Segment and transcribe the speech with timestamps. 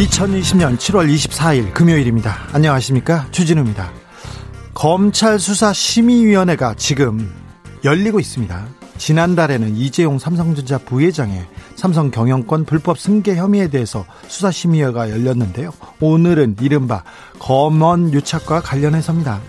[0.00, 2.38] 2020년 7월 24일 금요일입니다.
[2.52, 3.26] 안녕하십니까?
[3.32, 3.92] 주진우입니다.
[4.72, 7.30] 검찰 수사 심의위원회가 지금
[7.84, 8.66] 열리고 있습니다.
[8.96, 11.44] 지난달에는 이재용 삼성전자 부회장의
[11.76, 15.70] 삼성 경영권 불법 승계 혐의에 대해서 수사심의회가 열렸는데요.
[16.00, 17.04] 오늘은 이른바
[17.38, 19.40] 검언 유착과 관련해서입니다.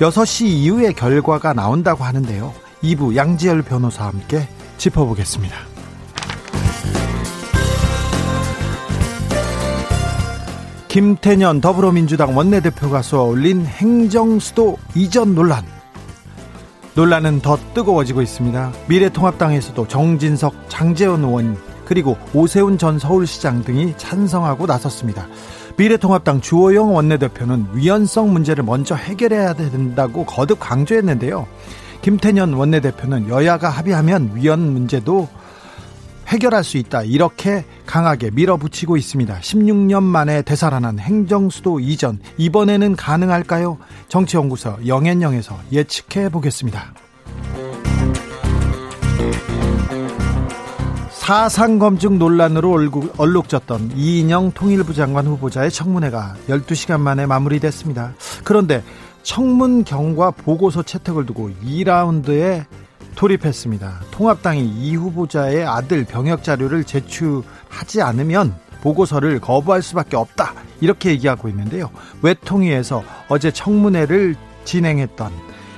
[0.00, 2.52] 6시 이후에 결과가 나온다고 하는데요.
[2.82, 5.67] 2부 양지열 변호사와 함께 짚어보겠습니다.
[10.98, 15.64] 김태년 더불어민주당 원내대표가 쏘아올린 행정수도 이전 논란.
[16.96, 18.72] 논란은 더 뜨거워지고 있습니다.
[18.88, 25.28] 미래통합당에서도 정진석, 장재원 의원, 그리고 오세훈 전 서울시장 등이 찬성하고 나섰습니다.
[25.76, 31.46] 미래통합당 주호영 원내대표는 위헌성 문제를 먼저 해결해야 된다고 거듭 강조했는데요.
[32.02, 35.28] 김태년 원내대표는 여야가 합의하면 위헌 문제도
[36.26, 37.04] 해결할 수 있다.
[37.04, 39.40] 이렇게 강하게 밀어붙이고 있습니다.
[39.40, 42.18] 16년 만에 되살아난 행정수도 이전.
[42.36, 43.78] 이번에는 가능할까요?
[44.08, 46.92] 정치연구소 영앤영에서 예측해 보겠습니다.
[51.08, 52.78] 사상 검증 논란으로
[53.16, 58.12] 얼룩졌던 이인영 통일부 장관 후보자의 청문회가 12시간 만에 마무리됐습니다.
[58.44, 58.82] 그런데
[59.22, 62.66] 청문 경과 보고서 채택을 두고 2라운드에
[63.14, 64.00] 돌입했습니다.
[64.10, 70.54] 통합당이 이 후보자의 아들 병역 자료를 제출하지 않으면 보고서를 거부할 수밖에 없다.
[70.80, 71.90] 이렇게 얘기하고 있는데요.
[72.22, 75.32] 외통위에서 어제 청문회를 진행했던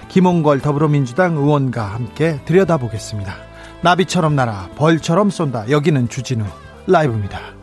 [0.09, 3.35] 김홍걸 더불어민주당 의원과 함께 들여다보겠습니다.
[3.83, 5.71] 나비처럼 날아 벌처럼 쏜다.
[5.71, 6.45] 여기는 주진우
[6.87, 7.60] 라이브입니다.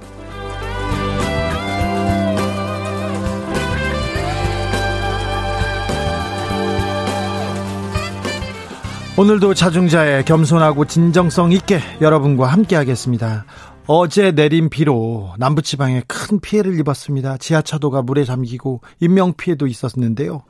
[9.20, 13.46] 오늘도 자중자의 겸손하고 진정성 있게 여러분과 함께 하겠습니다.
[13.88, 17.38] 어제 내린 비로 남부지방에 큰 피해를 입었습니다.
[17.38, 20.44] 지하차도가 물에 잠기고 인명피해도 있었는데요.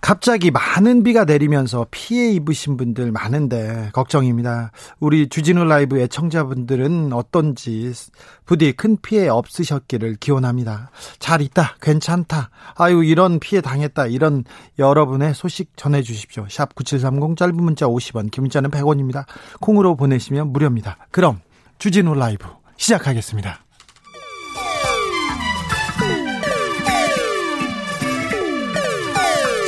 [0.00, 4.72] 갑자기 많은 비가 내리면서 피해 입으신 분들 많은데 걱정입니다.
[4.98, 7.92] 우리 주진우 라이브 애청자분들은 어떤지
[8.46, 10.90] 부디 큰 피해 없으셨기를 기원합니다.
[11.18, 14.44] 잘 있다, 괜찮다, 아유, 이런 피해 당했다, 이런
[14.78, 16.46] 여러분의 소식 전해 주십시오.
[16.48, 19.26] 샵 9730 짧은 문자 50원, 긴 문자는 100원입니다.
[19.60, 20.96] 콩으로 보내시면 무료입니다.
[21.10, 21.40] 그럼
[21.78, 22.46] 주진우 라이브
[22.76, 23.69] 시작하겠습니다.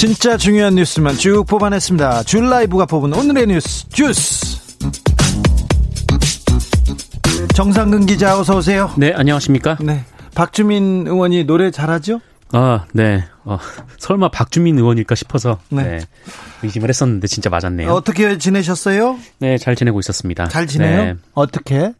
[0.00, 2.22] 진짜 중요한 뉴스만 쭉 뽑아냈습니다.
[2.22, 4.58] 줄 라이브가 뽑은 오늘의 뉴스 주스.
[7.54, 8.90] 정상근 기자 어서 오세요.
[8.96, 9.76] 네, 안녕하십니까?
[9.82, 10.06] 네.
[10.34, 12.22] 박주민 의원이 노래 잘하죠?
[12.52, 13.24] 아, 네.
[13.44, 13.58] 어,
[13.98, 15.82] 설마 박주민 의원일까 싶어서 네.
[15.82, 16.00] 네.
[16.62, 17.90] 의심을 했었는데 진짜 맞았네요.
[17.92, 19.18] 어떻게 지내셨어요?
[19.38, 20.48] 네, 잘 지내고 있었습니다.
[20.48, 21.04] 잘 지내요?
[21.04, 21.14] 네.
[21.34, 21.92] 어떻게?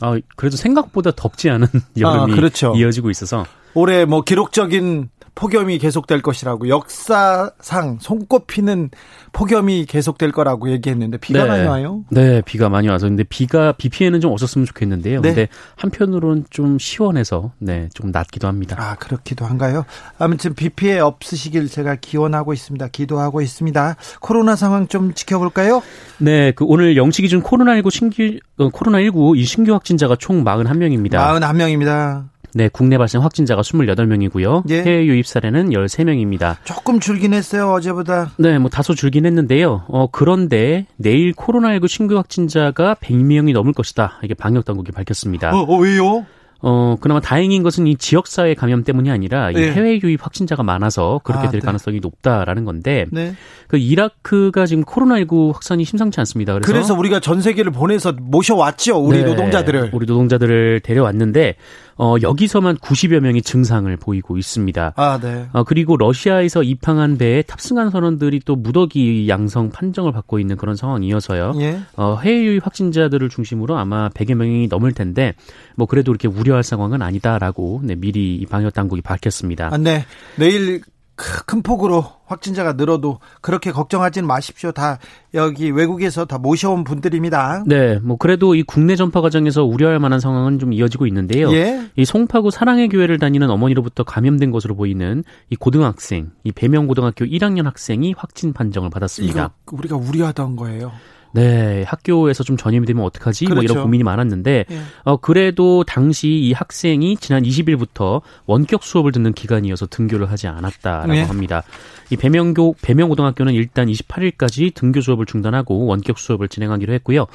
[0.00, 2.74] 아, 그래도 생각보다 덥지 않은 여름이 아, 그렇죠.
[2.76, 8.90] 이어지고 있어서 올해 뭐 기록적인 폭염이 계속될 것이라고 역사상 손꼽히는
[9.32, 11.48] 폭염이 계속될 거라고 얘기했는데 비가 네.
[11.48, 12.04] 많이 와요?
[12.10, 15.20] 네, 비가 많이 와서 근데 비가 비 피해는 좀 없었으면 좋겠는데요.
[15.20, 15.28] 네.
[15.28, 18.76] 근데 한편으로는 좀 시원해서 네, 좀 낫기도 합니다.
[18.78, 19.84] 아, 그렇기도 한가요?
[20.18, 22.88] 아무튼 비 피해 없으시길 제가 기원하고 있습니다.
[22.88, 23.96] 기도하고 있습니다.
[24.20, 25.82] 코로나 상황 좀 지켜볼까요?
[26.18, 31.12] 네, 그 오늘 영시 기준 코로나19 신규 어, 코로나19 이 신규 확진자가 총 41명입니다.
[31.12, 32.33] 41명입니다.
[32.54, 34.62] 네, 국내 발생 확진자가 28명이고요.
[34.70, 34.82] 예.
[34.82, 36.56] 해외 유입 사례는 13명입니다.
[36.64, 38.30] 조금 줄긴 했어요, 어제보다.
[38.36, 39.84] 네, 뭐 다소 줄긴 했는데요.
[39.88, 44.20] 어, 그런데 내일 코로나19 신규 확진자가 100명이 넘을 것이다.
[44.22, 45.50] 이게 방역 당국이 밝혔습니다.
[45.50, 46.26] 어, 어 왜요?
[46.66, 49.72] 어, 그나마 다행인 것은 이 지역사회 감염 때문이 아니라 이 네.
[49.72, 51.64] 해외 유입 확진자가 많아서 그렇게 아, 될 네.
[51.66, 53.34] 가능성이 높다라는 건데 네.
[53.68, 56.54] 그 이라크가 지금 코로나19 확산이 심상치 않습니다.
[56.54, 58.96] 그래서, 그래서 우리가 전 세계를 보내서 모셔왔죠.
[58.96, 59.24] 우리 네.
[59.24, 59.90] 노동자들을.
[59.92, 61.56] 우리 노동자들을 데려왔는데
[61.96, 64.94] 어, 여기서만 90여 명이 증상을 보이고 있습니다.
[64.96, 65.46] 아, 네.
[65.52, 71.54] 어, 그리고 러시아에서 입항한 배에 탑승한 선원들이 또 무더기 양성 판정을 받고 있는 그런 상황이어서요.
[71.60, 71.78] 예.
[71.96, 75.34] 어, 해외 유입 확진자들을 중심으로 아마 100여 명이 넘을 텐데
[75.76, 79.70] 뭐 그래도 이렇게 우려할 상황은 아니다라고 네, 미리 방역 당국이 밝혔습니다.
[79.72, 80.04] 아, 네.
[80.36, 80.82] 내일
[81.16, 84.72] 큰 폭으로 확진자가 늘어도 그렇게 걱정하지는 마십시오.
[84.72, 84.98] 다
[85.32, 87.64] 여기 외국에서 다 모셔온 분들입니다.
[87.66, 91.52] 네, 뭐 그래도 이 국내 전파 과정에서 우려할 만한 상황은 좀 이어지고 있는데요.
[91.52, 91.88] 예?
[91.96, 97.64] 이 송파구 사랑의 교회를 다니는 어머니로부터 감염된 것으로 보이는 이 고등학생, 이 배명 고등학교 1학년
[97.64, 99.52] 학생이 확진 판정을 받았습니다.
[99.66, 100.92] 이거 우리가 우려하던 거예요.
[101.34, 103.46] 네, 학교에서 좀 전염이 되면 어떡하지?
[103.46, 103.54] 그렇죠.
[103.56, 103.84] 뭐 이런 그렇죠.
[103.84, 104.80] 고민이 많았는데, 예.
[105.02, 111.22] 어, 그래도 당시 이 학생이 지난 20일부터 원격 수업을 듣는 기간이어서 등교를 하지 않았다라고 예.
[111.22, 111.64] 합니다.
[112.10, 117.26] 이 배명교, 배명고등학교는 일단 28일까지 등교 수업을 중단하고 원격 수업을 진행하기로 했고요.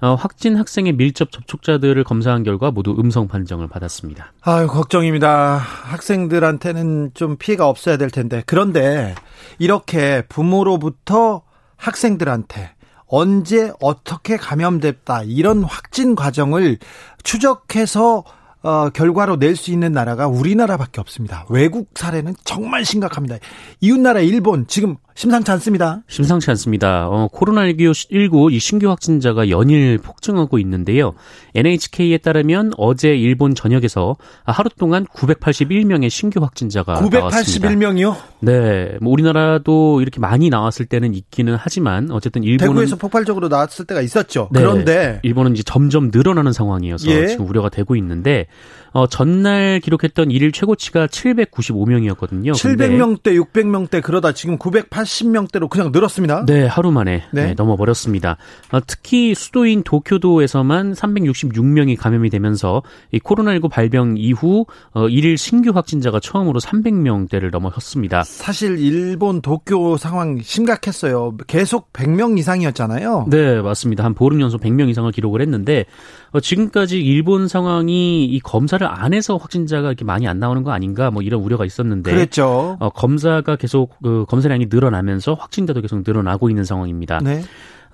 [0.00, 4.32] 어, 확진 학생의 밀접 접촉자들을 검사한 결과 모두 음성 판정을 받았습니다.
[4.40, 5.58] 아유, 걱정입니다.
[5.58, 8.42] 학생들한테는 좀 피해가 없어야 될 텐데.
[8.46, 9.14] 그런데
[9.60, 11.42] 이렇게 부모로부터
[11.76, 12.73] 학생들한테
[13.06, 16.78] 언제 어떻게 감염됐다 이런 확진 과정을
[17.22, 18.24] 추적해서
[18.62, 21.44] 어, 결과로 낼 수 있는 나라가 우리나라밖에 없습니다.
[21.50, 23.36] 외국 사례는 정말 심각합니다.
[23.80, 26.02] 이웃나라 일본 지금 심상치 않습니다.
[26.08, 27.08] 심상치 않습니다.
[27.08, 31.12] 어, 코로나19 이 신규 확진자가 연일 폭증하고 있는데요.
[31.54, 38.16] NHK에 따르면 어제 일본 전역에서 하루 동안 981명의 신규 확진자가 981명이요?
[38.40, 38.96] 네.
[39.00, 44.48] 뭐 우리나라도 이렇게 많이 나왔을 때는 있기는 하지만 어쨌든 일본은 대구에서 폭발적으로 나왔을 때가 있었죠.
[44.52, 47.28] 네, 그런데 일본은 이제 점점 늘어나는 상황이어서 예.
[47.28, 48.46] 지금 우려가 되고 있는데
[48.94, 52.52] 어, 전날 기록했던 일일 최고치가 795명이었거든요.
[52.52, 56.44] 700명대, 600명대 그러다 지금 980명대로 그냥 늘었습니다.
[56.46, 57.46] 네, 하루 만에 네.
[57.46, 58.36] 네, 넘어버렸습니다.
[58.70, 66.20] 어, 특히 수도인 도쿄도에서만 366명이 감염이 되면서 이 코로나19 발병 이후 어, 일일 신규 확진자가
[66.20, 68.22] 처음으로 300명대를 넘어섰습니다.
[68.22, 71.36] 사실 일본 도쿄 상황 심각했어요.
[71.48, 73.26] 계속 100명 이상이었잖아요.
[73.28, 74.04] 네, 맞습니다.
[74.04, 75.84] 한 보름 연속 100명 이상을 기록을 했는데
[76.30, 81.10] 어, 지금까지 일본 상황이 이 검사를 안 해서 확진자가 이렇게 많이 안 나오는 거 아닌가
[81.10, 82.76] 뭐 이런 우려가 있었는데 그랬죠.
[82.80, 87.20] 어, 검사가 계속 그 검사량이 늘어나면서 확진자도 계속 늘어나고 있는 상황입니다.
[87.22, 87.42] 네.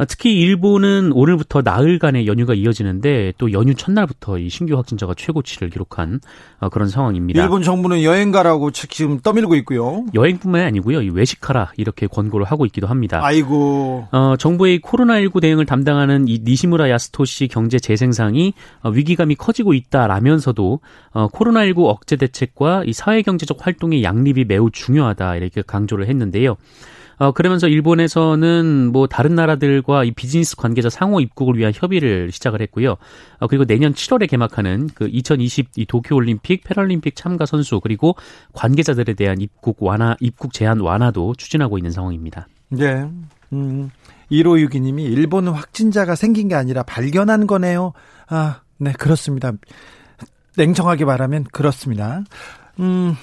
[0.01, 6.21] 아, 특히 일본은 오늘부터 나흘간의 연휴가 이어지는데 또 연휴 첫날부터 이 신규 확진자가 최고치를 기록한
[6.59, 7.43] 어, 그런 상황입니다.
[7.43, 10.07] 일본 정부는 여행 가라고 지금 떠밀고 있고요.
[10.15, 11.13] 여행뿐만이 아니고요.
[11.13, 13.21] 외식하라 이렇게 권고를 하고 있기도 합니다.
[13.23, 14.09] 아이고.
[14.11, 20.81] 어, 정부의 코로나19 대응을 담당하는 이 니시무라 야스토시 경제재생상이 어, 위기감이 커지고 있다라면서도
[21.13, 26.57] 어, 코로나19 억제 대책과 이 사회경제적 활동의 양립이 매우 중요하다 이렇게 강조를 했는데요.
[27.21, 32.97] 어, 그러면서 일본에서는 뭐 다른 나라들과 이 비즈니스 관계자 상호 입국을 위한 협의를 시작을 했고요.
[33.41, 38.17] 어, 그리고 내년 7월에 개막하는 그 2020 도쿄 올림픽, 패럴림픽 참가 선수 그리고
[38.55, 42.49] 관계자들에 대한 입국 완화, 입국 제한 완화도 추진하고 있는 상황입니다.
[42.71, 43.07] 네.
[43.53, 43.91] 음,
[44.33, 47.93] 1562님이 일본 확진자가 생긴 게 아니라 발견한 거네요.
[48.29, 49.53] 아, 네, 그렇습니다.
[50.57, 52.23] 냉정하게 말하면 그렇습니다.
[52.79, 53.15] 음,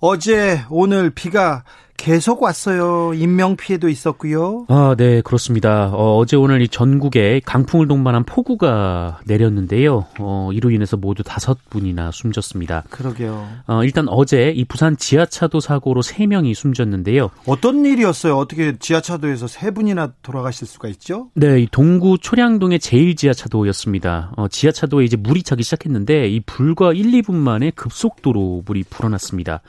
[0.00, 1.62] 어제 오늘 비가
[1.96, 3.12] 계속 왔어요.
[3.14, 4.66] 인명 피해도 있었고요.
[4.68, 5.90] 아, 네, 그렇습니다.
[5.92, 10.06] 어, 제 오늘 이 전국에 강풍을 동반한 폭우가 내렸는데요.
[10.18, 12.84] 어, 이로 인해서 모두 다섯 분이나 숨졌습니다.
[12.90, 13.46] 그러게요.
[13.66, 17.30] 어, 일단 어제 이 부산 지하차도 사고로 세 명이 숨졌는데요.
[17.46, 18.36] 어떤 일이었어요?
[18.36, 21.30] 어떻게 지하차도에서 세 분이나 돌아가실 수가 있죠?
[21.34, 24.32] 네, 이 동구 초량동의 제일 지하차도였습니다.
[24.36, 29.62] 어, 지하차도에 이제 물이 차기 시작했는데 이 불과 1, 2분 만에 급속도로 물이 불어났습니다.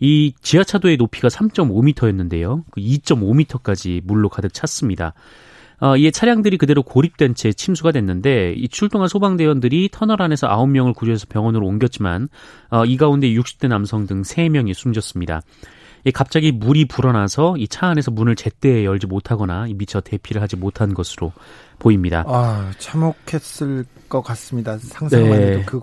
[0.00, 2.64] 이 지하차도의 높이가 3.5m였는데요.
[2.76, 5.12] 2.5m까지 그 물로 가득 찼습니다.
[5.80, 11.26] 어, 이에 차량들이 그대로 고립된 채 침수가 됐는데 이 출동한 소방대원들이 터널 안에서 9명을 구조해서
[11.28, 12.28] 병원으로 옮겼지만
[12.70, 15.40] 어, 이 가운데 60대 남성 등 3명이 숨졌습니다.
[16.04, 20.94] 이 갑자기 물이 불어나서 이 차 안에서 문을 제때 열지 못하거나 미처 대피를 하지 못한
[20.94, 21.32] 것으로
[21.78, 22.24] 보입니다.
[22.26, 24.78] 아, 참혹했을 것 같습니다.
[24.78, 25.64] 상상만 해도 네.
[25.66, 25.80] 그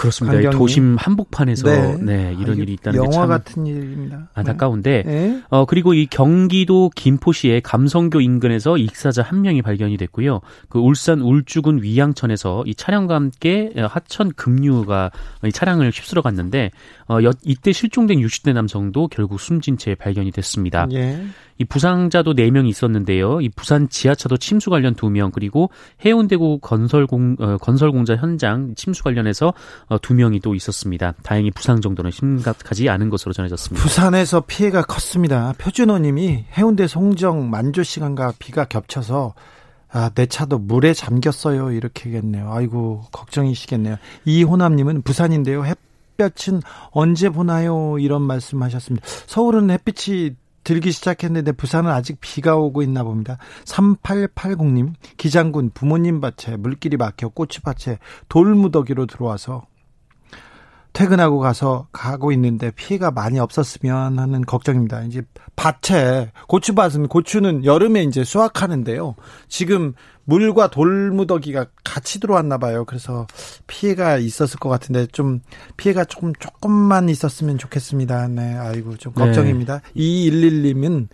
[0.00, 0.36] 그렇습니다.
[0.36, 0.56] 환경이.
[0.56, 4.30] 도심 한복판에서 네, 네 이런 아, 일이 있다는 영화 게참 같은 일입니다.
[4.32, 5.42] 안타까운데 네.
[5.50, 10.40] 어 그리고 이 경기도 김포시의 감성교 인근에서 익사자 한 명이 발견이 됐고요.
[10.70, 15.10] 그 울산 울주군 위양천에서 이 차량과 함께 하천 급류가
[15.44, 16.70] 이 차량을 휩쓸어 갔는데
[17.06, 20.88] 어 이때 실종된 60대 남성도 결국 숨진 채 발견이 됐습니다.
[20.92, 21.22] 예.
[21.60, 23.42] 이 부상자도 4명 있었는데요.
[23.42, 25.68] 이 부산 지하차도 침수 관련 2명 그리고
[26.02, 29.52] 해운대구 건설공 어, 건설공자 현장 침수 관련해서
[29.90, 31.12] 어, 2명이 또 있었습니다.
[31.22, 33.82] 다행히 부상 정도는 심각하지 않은 것으로 전해졌습니다.
[33.82, 35.52] 부산에서 피해가 컸습니다.
[35.58, 39.34] 표준호 님이 해운대 송정 만조 시간과 비가 겹쳐서
[39.92, 41.72] 아, 내 차도 물에 잠겼어요.
[41.72, 42.50] 이렇게겠네요.
[42.50, 43.96] 아이고, 걱정이시겠네요.
[44.24, 45.64] 이호남님은 부산인데요.
[45.64, 46.62] 햇볕은
[46.92, 47.98] 언제 보나요?
[47.98, 49.04] 이런 말씀 하셨습니다.
[49.26, 53.38] 서울은 햇빛이 들기 시작했는데 부산은 아직 비가 오고 있나 봅니다.
[53.64, 57.98] 3880님, 기장군 부모님 밭에 물길이 막혀 고추밭에
[58.28, 59.66] 돌무더기로 들어와서
[60.92, 65.02] 퇴근하고 가서 가고 있는데 피해가 많이 없었으면 하는 걱정입니다.
[65.02, 65.22] 이제
[65.56, 69.14] 밭에 고추밭은 고추는 여름에 이제 수확하는데요.
[69.48, 69.94] 지금
[70.24, 72.84] 물과 돌무더기가 같이 들어왔나 봐요.
[72.84, 73.26] 그래서
[73.66, 75.40] 피해가 있었을 것 같은데 좀
[75.76, 78.28] 피해가 조금 조금만 있었으면 좋겠습니다.
[78.28, 79.80] 네, 아이고 좀 걱정입니다.
[79.94, 80.00] 네.
[80.00, 81.08] 2211님은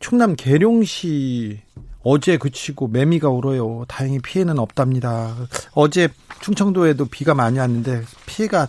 [0.00, 1.60] 충남 계룡시
[2.02, 3.84] 어제 그치고 매미가 울어요.
[3.88, 5.34] 다행히 피해는 없답니다.
[5.72, 6.08] 어제
[6.40, 8.02] 충청도에도 비가 많이 왔는데
[8.38, 8.68] 피해가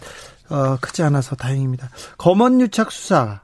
[0.49, 1.89] 어, 크지 않아서 다행입니다.
[2.17, 3.41] 검언유착 수사.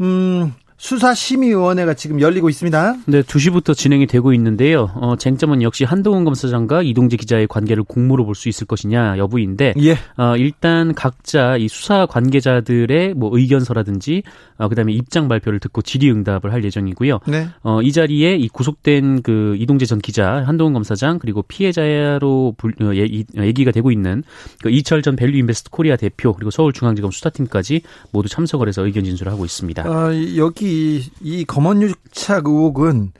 [0.00, 2.96] 음, 수사심의위원회가 지금 열리고 있습니다.
[3.06, 4.90] 네, 2시부터 진행이 되고 있는데요.
[4.94, 9.98] 어, 쟁점은 역시 한동훈 검사장과 이동재 기자의 관계를 공모로 볼 수 있을 것이냐 여부인데, 예.
[10.16, 14.22] 어, 일단 각자 이 수사 관계자들의 뭐 의견서라든지,
[14.56, 17.20] 어, 그다음에 입장 발표를 듣고 질의응답을 할 예정이고요.
[17.26, 17.48] 네.
[17.62, 22.94] 어, 이 자리에 이 구속된 그 이동재 전 기자, 한동훈 검사장 그리고 피해자로 불, 어,
[22.94, 23.06] 예,
[23.36, 24.22] 얘기가 되고 있는
[24.62, 27.82] 그 이철 전 Value Invest Korea 대표 그리고 서울중앙지검 수사팀까지
[28.12, 29.82] 모두 참석을 해서 의견 진술을 하고 있습니다.
[29.86, 33.12] 어, 여기 이, 검언유착 의혹은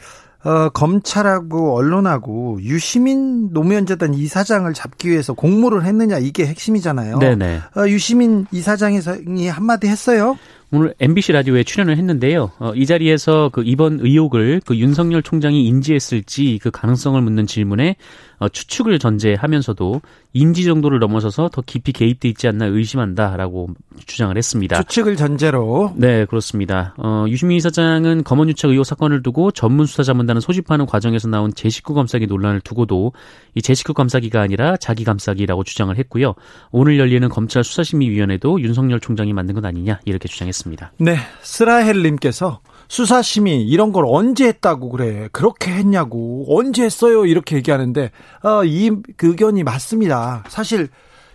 [0.43, 7.19] 어, 검찰하고 언론하고 유시민 노무현 재단 이사장을 잡기 위해서 공모를 했느냐 이게 핵심이잖아요.
[7.19, 7.61] 네네.
[7.77, 10.39] 어, 유시민 이사장이 한마디 했어요.
[10.73, 12.53] 오늘 MBC 라디오에 출연을 했는데요.
[12.59, 18.30] 어, 이 자리에서 그 이번 의혹을 그 윤석열 총장이 인지했을지 그 가능성을 묻는 질문에 어,
[18.49, 20.01] 추측을 전제하면서도
[20.33, 23.69] 인지 정도를 넘어서서 더 깊이 개입돼 있지 않나 의심한다라고
[24.07, 24.83] 주장을 했습니다.
[24.83, 25.93] 추측을 전제로.
[25.97, 26.95] 네, 그렇습니다.
[26.99, 32.61] 어, 유시민 이사장은 검언유착 의혹 사건을 두고 전문 수사자문단을 소집하는 과정에서 나온 제19 감사기 논란을
[32.61, 33.13] 두고도
[33.55, 36.35] 이 제19 감사기가 아니라 자기 감사기라고 주장을 했고요.
[36.71, 40.93] 오늘 열리는 검찰 수사심의위원회도 윤석열 총장이 만든 것 아니냐 이렇게 주장했습니다.
[40.99, 48.11] 네, 스라헬님께서 수사심의 이런 걸 언제 했다고 그래 그렇게 했냐고 언제 했어요 이렇게 얘기하는데
[48.43, 48.91] 어, 이
[49.23, 50.45] 의견이 맞습니다.
[50.49, 50.89] 사실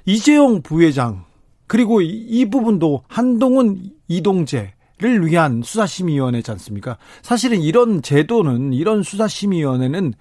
[0.05, 1.23] 이재용 부회장
[1.65, 6.97] 그리고 이, 이 부분도 한동훈 이동재 를 위한 수사심의위원회지 않습니까?
[7.21, 10.13] 사실은 이런 제도는 이런 수사심의위원회는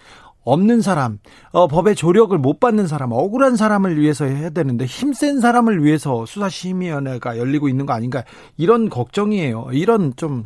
[0.44, 1.18] 없는 사람,
[1.52, 7.38] 어, 법의 조력을 못 받는 사람, 억울한 사람을 위해서 해야 되는데 힘센 사람을 위해서 수사심의위원회가
[7.38, 8.24] 열리고 있는 거 아닌가
[8.56, 9.68] 이런 걱정이에요.
[9.72, 10.44] 이런 좀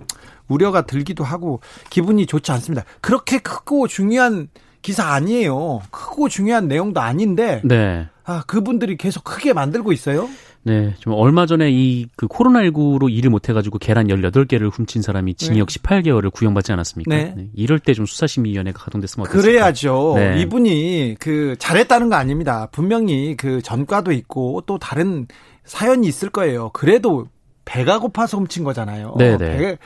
[0.49, 2.85] 우려가 들기도 하고 기분이 좋지 않습니다.
[3.01, 4.49] 그렇게 크고 중요한
[4.83, 5.81] 기사 아니에요.
[5.91, 8.07] 크고 중요한 내용도 아닌데 네.
[8.25, 10.29] 아, 그분들이 계속 크게 만들고 있어요.
[10.65, 15.69] 네, 좀 얼마 전에 이 그 코로나19로 일을 못 해가지고 계란 18개를 훔친 사람이 징역
[15.69, 15.79] 네.
[15.81, 17.15] 18개월을 구형받지 않았습니까?
[17.15, 17.33] 네.
[17.37, 17.49] 네.
[17.55, 19.43] 이럴 때 좀 수사심의위원회가 가동됐으면 어떻을까?
[19.43, 20.15] 그래야죠.
[20.17, 20.41] 네.
[20.43, 22.69] 이분이 그 잘했다는 거 아닙니다.
[22.71, 25.27] 분명히 그 전과도 있고 또 다른
[25.65, 26.71] 사연이 있을 거예요.
[26.73, 27.29] 그래도
[27.65, 29.15] 배가 고파서 훔친 거잖아요.
[29.19, 29.57] 네, 네.
[29.57, 29.79] 배,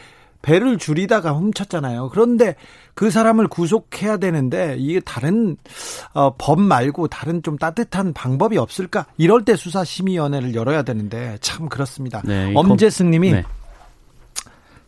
[0.42, 2.10] 배를 줄이다가 훔쳤잖아요.
[2.10, 2.56] 그런데
[2.94, 5.56] 그 사람을 구속해야 되는데 이게 다른
[6.12, 9.06] 어, 법 말고 다른 좀 따뜻한 방법이 없을까?
[9.16, 12.20] 이럴 때 수사심의위원회를 열어야 되는데 참 그렇습니다.
[12.24, 13.44] 네, 엄재승님이 네.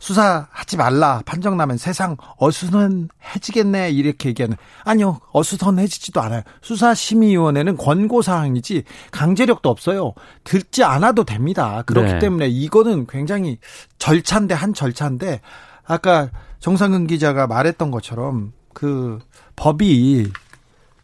[0.04, 1.22] 수사하지 말라.
[1.24, 3.90] 판정 나면 세상 어수선해지겠네.
[3.90, 4.54] 이렇게 얘기하는.
[4.84, 6.42] 아니요 어수선해지지도 않아요.
[6.60, 10.12] 수사심의위원회는 권고사항이지 강제력도 없어요.
[10.44, 11.82] 듣지 않아도 됩니다.
[11.86, 12.18] 그렇기 네.
[12.18, 13.56] 때문에 이거는 굉장히
[13.98, 15.40] 절차인데 한 절차인데
[15.86, 16.28] 아까
[16.60, 19.20] 정상근 기자가 말했던 것처럼 그
[19.56, 20.30] 법이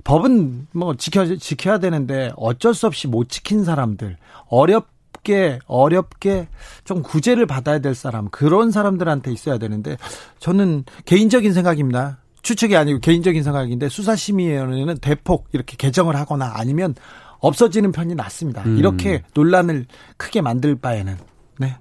[0.05, 4.89] 법은 뭐 지켜 지켜야 되는데 어쩔 수 없이 못 지킨 사람들 어렵
[5.21, 6.49] 어렵게 어렵게
[6.85, 9.97] 좀 구제를 받아야 될 사람 그런 사람들한테 있어야 되는데
[10.39, 12.19] 저는 개인적인 생각입니다.
[12.43, 16.95] 추측이 아니고 개인적인 생각인데 수사심의위원회는 대폭 이렇게 개정을 하거나 아니면
[17.39, 18.63] 없어지는 편이 낫습니다.
[18.65, 18.79] 음.
[18.79, 19.87] 이렇게 논란을
[20.17, 21.17] 크게 만들 바에는
[21.59, 21.77] 네.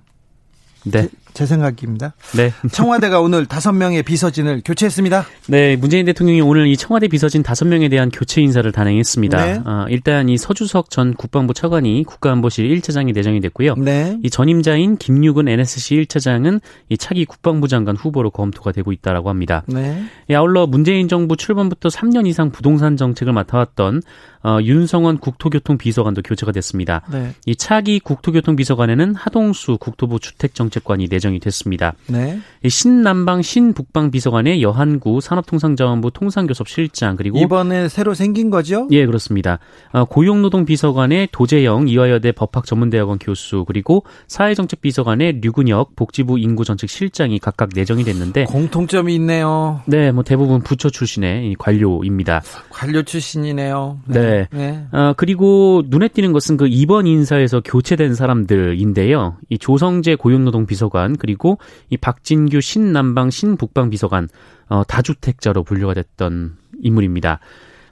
[0.83, 1.07] 네.
[1.33, 2.13] 제, 제 생각입니다.
[2.35, 2.51] 네.
[2.71, 5.25] 청와대가 오늘 다섯 명의 비서진을 교체했습니다.
[5.47, 9.45] 네, 문재인 대통령이 오늘 이 청와대 비서진 다섯 명에 대한 교체 인사를 단행했습니다.
[9.45, 9.61] 네.
[9.65, 13.75] 어, 일단 이 서주석 전 국방부 차관이 국가안보실 1차장이 내정이 됐고요.
[13.75, 14.17] 네.
[14.23, 19.63] 이 전임자인 김육은 NSC 1차장은 이 차기 국방부 장관 후보로 검토가 되고 있다라고 합니다.
[19.67, 20.03] 네.
[20.29, 24.01] 이 아울러 문재인 정부 출범부터 3년 이상 부동산 정책을 맡아왔던
[24.41, 27.01] 어, 윤성원 국토교통 비서관도 교체가 됐습니다.
[27.11, 27.33] 네.
[27.45, 31.93] 이 차기 국토교통 비서관에는 하동수 국토부 주택정 정책관이 내정 이 됐습니다.
[32.07, 32.39] 네.
[32.67, 38.87] 신남방 신북방 비서관의 여한구 산업통상자원부 통상교섭실장 그리고 이번에 새로 생긴 거죠?
[38.91, 39.59] 예 그렇습니다.
[39.91, 48.03] 어, 고용노동 비서관의 도재영 이화여대 법학전문대학원 교수 그리고 사회정책 비서관의 류근혁 복지부 인구정책실장이 각각 내정이
[48.03, 49.81] 됐는데 공통점이 있네요.
[49.85, 52.41] 네, 뭐 대부분 부처 출신의 관료입니다.
[52.69, 53.99] 관료 출신이네요.
[54.05, 54.47] 네.
[54.51, 54.85] 네.
[54.91, 59.37] 어, 그리고 눈에 띄는 것은 그 이번 인사에서 교체된 사람들인데요.
[59.49, 61.57] 이 조성재 고용노동 비서관 그리고
[61.89, 64.27] 이 박진규 신남방 신북방 비서관
[64.67, 67.39] 어, 다주택자로 분류가 됐던 인물입니다.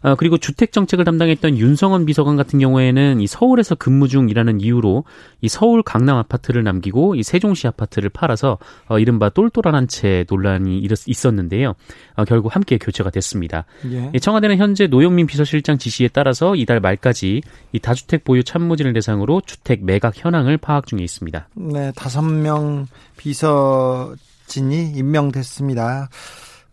[0.01, 5.05] 어, 그리고 주택 정책을 담당했던 윤성원 비서관 같은 경우에는 이 서울에서 근무 중이라는 이유로
[5.41, 10.85] 이 서울 강남 아파트를 남기고 이 세종시 아파트를 팔아서 어, 이른바 똘똘한 한 채 논란이
[11.05, 11.73] 있었는데요.
[12.15, 13.65] 어, 결국 함께 교체가 됐습니다.
[13.89, 14.19] 예.
[14.19, 20.13] 청와대는 현재 노영민 비서실장 지시에 따라서 이달 말까지 이 다주택 보유 참모진을 대상으로 주택 매각
[20.17, 21.47] 현황을 파악 중에 있습니다.
[21.55, 26.09] 네, 다섯 명 비서진이 임명됐습니다.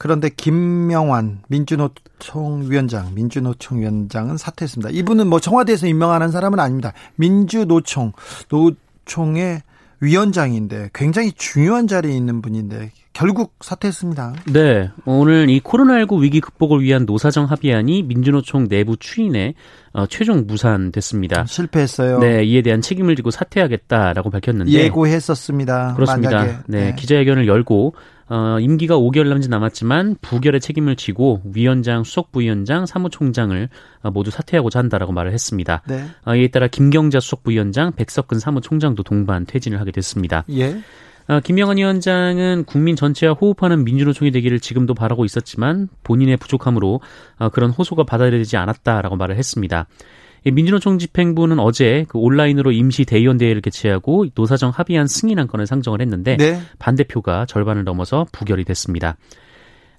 [0.05, 4.91] 그런데 김명환 민주노총 위원장, 민주노총 위원장은 사퇴했습니다.
[4.91, 6.93] 이분은 뭐 청와대에서 임명하는 사람은 아닙니다.
[7.17, 8.13] 민주노총,
[8.51, 9.63] 노총의
[10.01, 14.35] 위원장인데 굉장히 중요한 자리에 있는 분인데 결국 사퇴했습니다.
[14.53, 14.91] 네.
[15.07, 19.55] 오늘 이 코로나19 위기 극복을 위한 노사정 합의안이 민주노총 내부 추인에
[19.95, 21.47] 어, 최종 무산됐습니다.
[21.47, 22.19] 실패했어요.
[22.19, 25.95] 네, 이에 대한 책임을 지고 사퇴하겠다라고 밝혔는데 예고했었습니다.
[25.95, 26.45] 그렇습니다.
[26.45, 27.95] 네, 네, 기자회견을 열고
[28.29, 33.69] 어, 임기가 5개월 남짓 남았지만 부결의 책임을 지고 위원장, 수석 부위원장, 사무총장을
[34.03, 35.83] 어, 모두 사퇴하고자 한다라고 말을 했습니다.
[35.87, 36.07] 네.
[36.25, 40.45] 어, 이에 따라 김경자 수석 부위원장, 백석근 사무총장도 동반 퇴진을 하게 됐습니다.
[40.51, 40.79] 예.
[41.27, 47.01] 어, 김명환 위원장은 국민 전체와 호흡하는 민주노총이 되기를 지금도 바라고 있었지만 본인의 부족함으로
[47.39, 49.87] 어, 그런 호소가 받아들이지 않았다라고 말을 했습니다.
[50.51, 56.01] 민주노총 집행부는 어제 그 온라인으로 임시 대의원 대회를 개최하고 노사정 합의안 승인 한 건을 상정을
[56.01, 56.61] 했는데 네.
[56.79, 59.17] 반대표가 절반을 넘어서 부결이 됐습니다.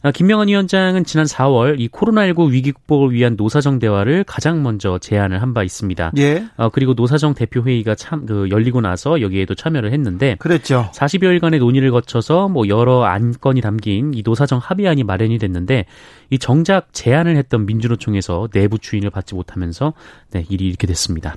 [0.05, 5.41] 아, 김명환 위원장은 지난 4월 이 코로나19 위기 극복을 위한 노사정 대화를 가장 먼저 제안을
[5.41, 6.12] 한 바 있습니다.
[6.17, 6.45] 예.
[6.57, 10.91] 어, 그리고 노사정 대표 회의가 참 그, 열리고 나서 여기에도 참여를 했는데 그랬죠.
[10.93, 15.85] 40여일간의 논의를 거쳐서 뭐 여러 안건이 담긴 이 노사정 합의안이 마련이 됐는데
[16.29, 19.94] 이 정작 제안을 했던 민주노총에서 내부 추인을 받지 못하면서
[20.29, 21.35] 네, 일이 이렇게 됐습니다.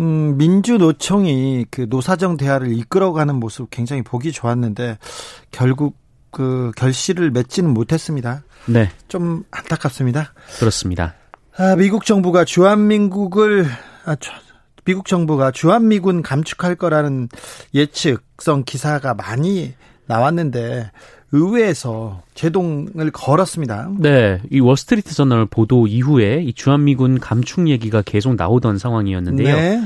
[0.00, 4.98] 음, 민주노총이 그 노사정 대화를 이끌어가는 모습 굉장히 보기 좋았는데
[5.52, 8.42] 결국 그 결실을 맺지는 못했습니다.
[8.66, 8.90] 네.
[9.08, 10.32] 좀 안타깝습니다.
[10.58, 11.14] 그렇습니다.
[11.56, 13.66] 아, 미국 정부가 주한민국을
[14.04, 14.16] 아,
[14.84, 17.28] 미국 정부가 주한미군 감축할 거라는
[17.74, 19.74] 예측성 기사가 많이
[20.06, 20.90] 나왔는데
[21.32, 23.90] 의회에서 제동을 걸었습니다.
[23.98, 29.56] 네, 이 월스트리트 저널 보도 이후에 이 주한미군 감축 얘기가 계속 나오던 상황이었는데요.
[29.56, 29.82] 네.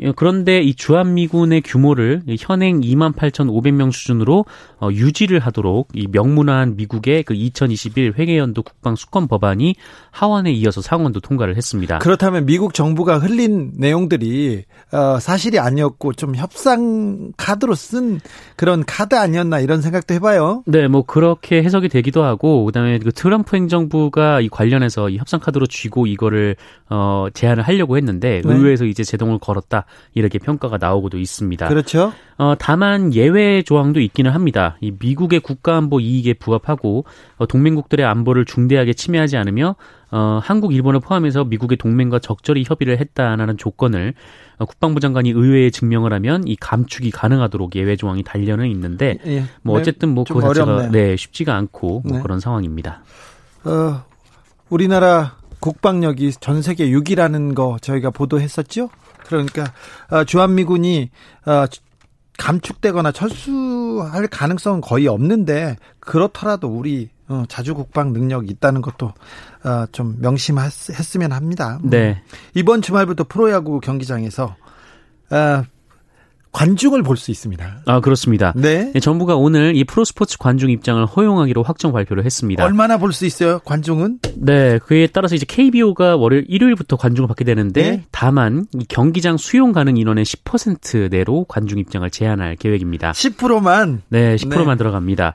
[0.00, 4.44] 예, 그런데 이 주한미군의 규모를 현행 2만 8,500명 수준으로
[4.80, 9.76] 어, 유지를 하도록 이 명문화한 미국의 그 2021 회계연도 국방 수권 법안이
[10.10, 11.98] 하원에 이어서 상원도 통과를 했습니다.
[11.98, 18.20] 그렇다면 미국 정부가 흘린 내용들이 어, 사실이 아니었고 좀 협상 카드로 쓴
[18.56, 20.62] 그런 카드 아니었나 이런 생각도 해봐요.
[20.66, 25.66] 네, 뭐 그렇게 해석이 되기도 하고 그다음에 그 트럼프 행정부가 이 관련해서 이 협상 카드로
[25.66, 26.56] 쥐고 이거를
[26.90, 28.54] 어, 제안을 하려고 했는데 네.
[28.54, 29.83] 의회에서 이제 제동을 걸었다.
[30.14, 31.68] 이렇게 평가가 나오고도 있습니다.
[31.68, 32.12] 그렇죠.
[32.36, 34.76] 어, 다만 예외 조항도 있기는 합니다.
[34.80, 37.04] 이 미국의 국가안보 이익에 부합하고
[37.36, 39.76] 어, 동맹국들의 안보를 중대하게 침해하지 않으며
[40.10, 44.14] 어, 한국, 일본을 포함해서 미국의 동맹과 적절히 협의를 했다는 조건을
[44.58, 49.76] 어, 국방부 장관이 의회에 증명을 하면 이 감축이 가능하도록 예외 조항이 달려는 있는데 예, 뭐
[49.76, 52.22] 네, 어쨌든 뭐 그거 자체가 네 쉽지가 않고 뭐 네.
[52.22, 53.02] 그런 상황입니다.
[53.64, 54.04] 어,
[54.68, 58.90] 우리나라 국방력이 전 세계 6위라는 거 저희가 보도했었죠?
[59.26, 59.64] 그러니까
[60.10, 61.10] 어, 주한미군이
[61.46, 61.64] 어,
[62.38, 69.12] 감축되거나 철수할 가능성은 거의 없는데 그렇더라도 우리 어, 자주 국방 능력이 있다는 것도
[69.92, 71.78] 좀 명심했으면 합니다.
[71.82, 72.22] 네.
[72.54, 74.56] 이번 주말부터 프로야구 경기장에서
[76.54, 77.82] 관중을 볼 수 있습니다.
[77.84, 78.52] 아 그렇습니다.
[78.56, 78.90] 네.
[78.92, 79.00] 네.
[79.00, 82.64] 정부가 오늘 이 프로스포츠 관중 입장을 허용하기로 확정 발표를 했습니다.
[82.64, 83.58] 얼마나 볼 수 있어요?
[83.64, 84.20] 관중은?
[84.36, 88.04] 네, 그에 따라서 이제 KBO가 월요일 일요일부터 관중을 받게 되는데 네.
[88.12, 93.12] 다만 이 경기장 수용 가능 인원의 10% 내로 관중 입장을 제한할 계획입니다.
[93.12, 94.02] 10%만?
[94.08, 94.76] 네, 10%만 네.
[94.76, 95.34] 들어갑니다.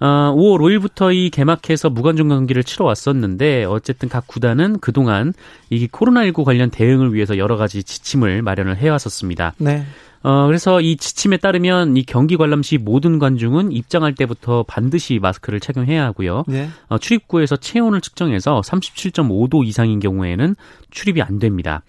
[0.00, 5.34] 어, 5월 5일부터 이 개막해서 무관중 경기를 치러 왔었는데 어쨌든 각 구단은 그동안
[5.68, 9.54] 이 코로나19 관련 대응을 위해서 여러 가지 지침을 마련을 해왔었습니다.
[9.58, 9.84] 네.
[10.22, 15.60] 어, 그래서 이 지침에 따르면 이 경기 관람 시 모든 관중은 입장할 때부터 반드시 마스크를
[15.60, 16.44] 착용해야 하고요.
[16.46, 16.68] 네.
[16.88, 20.56] 어, 출입구에서 체온을 측정해서 37.5도 이상인 경우에는
[20.90, 21.82] 출입이 안 됩니다.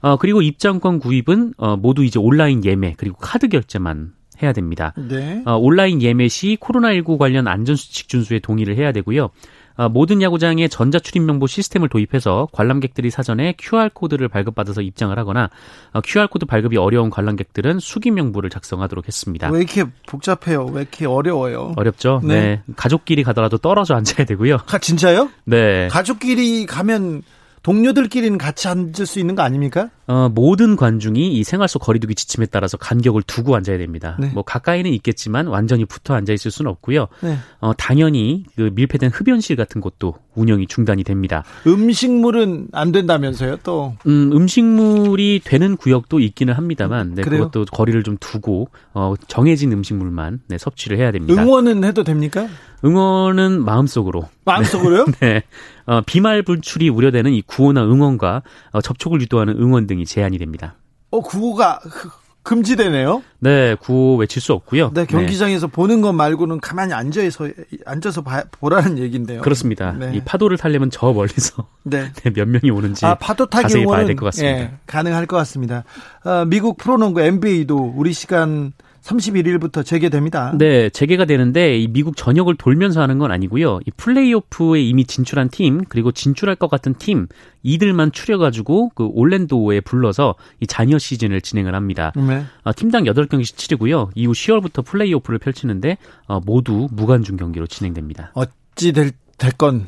[0.00, 4.12] 어, 그리고 입장권 구입은 어, 모두 이제 온라인 예매 그리고 카드 결제만
[4.42, 4.92] 해야 됩니다.
[4.96, 5.42] 네.
[5.46, 9.30] 어, 온라인 예매 시 코로나19 관련 안전수칙 준수에 동의를 해야 되고요.
[9.78, 15.50] 어, 모든 야구장에 전자 출입 명부 시스템을 도입해서 관람객들이 사전에 QR코드를 발급받아서 입장을 하거나
[15.92, 19.48] 어, QR코드 발급이 어려운 관람객들은 수기 명부를 작성하도록 했습니다.
[19.50, 20.66] 왜 이렇게 복잡해요?
[20.66, 21.74] 왜 이렇게 어려워요?
[21.76, 22.20] 어렵죠?
[22.24, 22.40] 네.
[22.40, 22.62] 네.
[22.74, 24.58] 가족끼리 가더라도 떨어져 앉아야 되고요.
[24.66, 25.30] 가, 진짜요?
[25.44, 25.86] 네.
[25.88, 27.22] 가족끼리 가면
[27.62, 29.90] 동료들끼리는 같이 앉을 수 있는 거 아닙니까?
[30.08, 34.16] 어, 모든 관중이 이 생활 속 거리두기 지침에 따라서 간격을 두고 앉아야 됩니다.
[34.18, 34.30] 네.
[34.32, 37.08] 뭐 가까이는 있겠지만 완전히 붙어 앉아 있을 수는 없고요.
[37.20, 37.36] 네.
[37.60, 41.44] 어, 당연히 그 밀폐된 흡연실 같은 곳도 운영이 중단이 됩니다.
[41.66, 43.96] 음식물은 안 된다면서요, 또.
[44.06, 47.48] 음, 음식물이 되는 구역도 있기는 합니다만 네, 그래요?
[47.50, 51.42] 그것도 거리를 좀 두고 어, 정해진 음식물만 네, 섭취를 해야 됩니다.
[51.42, 52.48] 응원은 해도 됩니까?
[52.84, 55.06] 응원은 마음속으로 마음속으로요?
[55.20, 55.42] 네.
[55.86, 58.42] 어, 비말 분출이 우려되는 이 구호나 응원과
[58.72, 60.76] 어, 접촉을 유도하는 응원 등이 제한이 됩니다.
[61.10, 62.10] 어, 구호가 그-
[62.44, 63.22] 금지되네요.
[63.40, 64.90] 네, 구호 외칠 수 없고요.
[64.94, 67.48] 네, 경기장에서 보는 것 말고는 가만히 앉아서
[67.84, 69.42] 앉아서 봐- 보라는 얘기인데요.
[69.42, 69.92] 그렇습니다.
[69.92, 70.12] 네.
[70.14, 72.10] 이 파도를 타려면 저 멀리서 네.
[72.24, 74.58] 네, 몇 명이 오는지 아, 파도 타기 자세히 봐야 될 것 같습니다.
[74.60, 75.84] 예, 가능할 것 같습니다.
[76.24, 80.54] 어, 미국 프로농구 NBA도 우리 시간 31일부터 재개됩니다.
[80.58, 83.80] 네, 재개가 되는데 이 미국 전역을 돌면서 하는 건 아니고요.
[83.86, 87.26] 이 플레이오프에 이미 진출한 팀 그리고 진출할 것 같은 팀
[87.62, 92.12] 이들만 추려가지고 그 올랜도에 불러서 이 잔여 시즌을 진행을 합니다.
[92.16, 92.44] 네.
[92.64, 94.10] 어, 팀당 8경기씩 치르고요.
[94.14, 98.32] 이후 10월부터 플레이오프를 펼치는데 어, 모두 무관중 경기로 진행됩니다.
[98.34, 99.86] 어찌 될, 됐건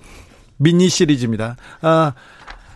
[0.56, 1.56] 미니 시리즈입니다.
[1.80, 2.12] 아,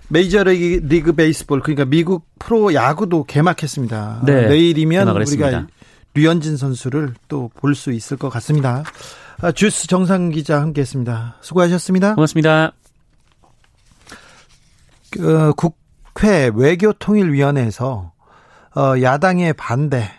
[0.08, 4.22] 메이저리그 리그 베이스볼 그러니까 미국 프로 야구도 개막했습니다.
[4.26, 5.66] 네, 아, 내일이면 우리가.
[6.14, 8.82] 류현진 선수를 또 볼 수 있을 것 같습니다.
[9.40, 11.36] 아, 주스 정상 기자 함께했습니다.
[11.40, 12.14] 수고하셨습니다.
[12.14, 12.72] 고맙습니다.
[15.20, 18.12] 어, 국회 외교통일위원회에서
[18.76, 20.10] 어, 야당의 반대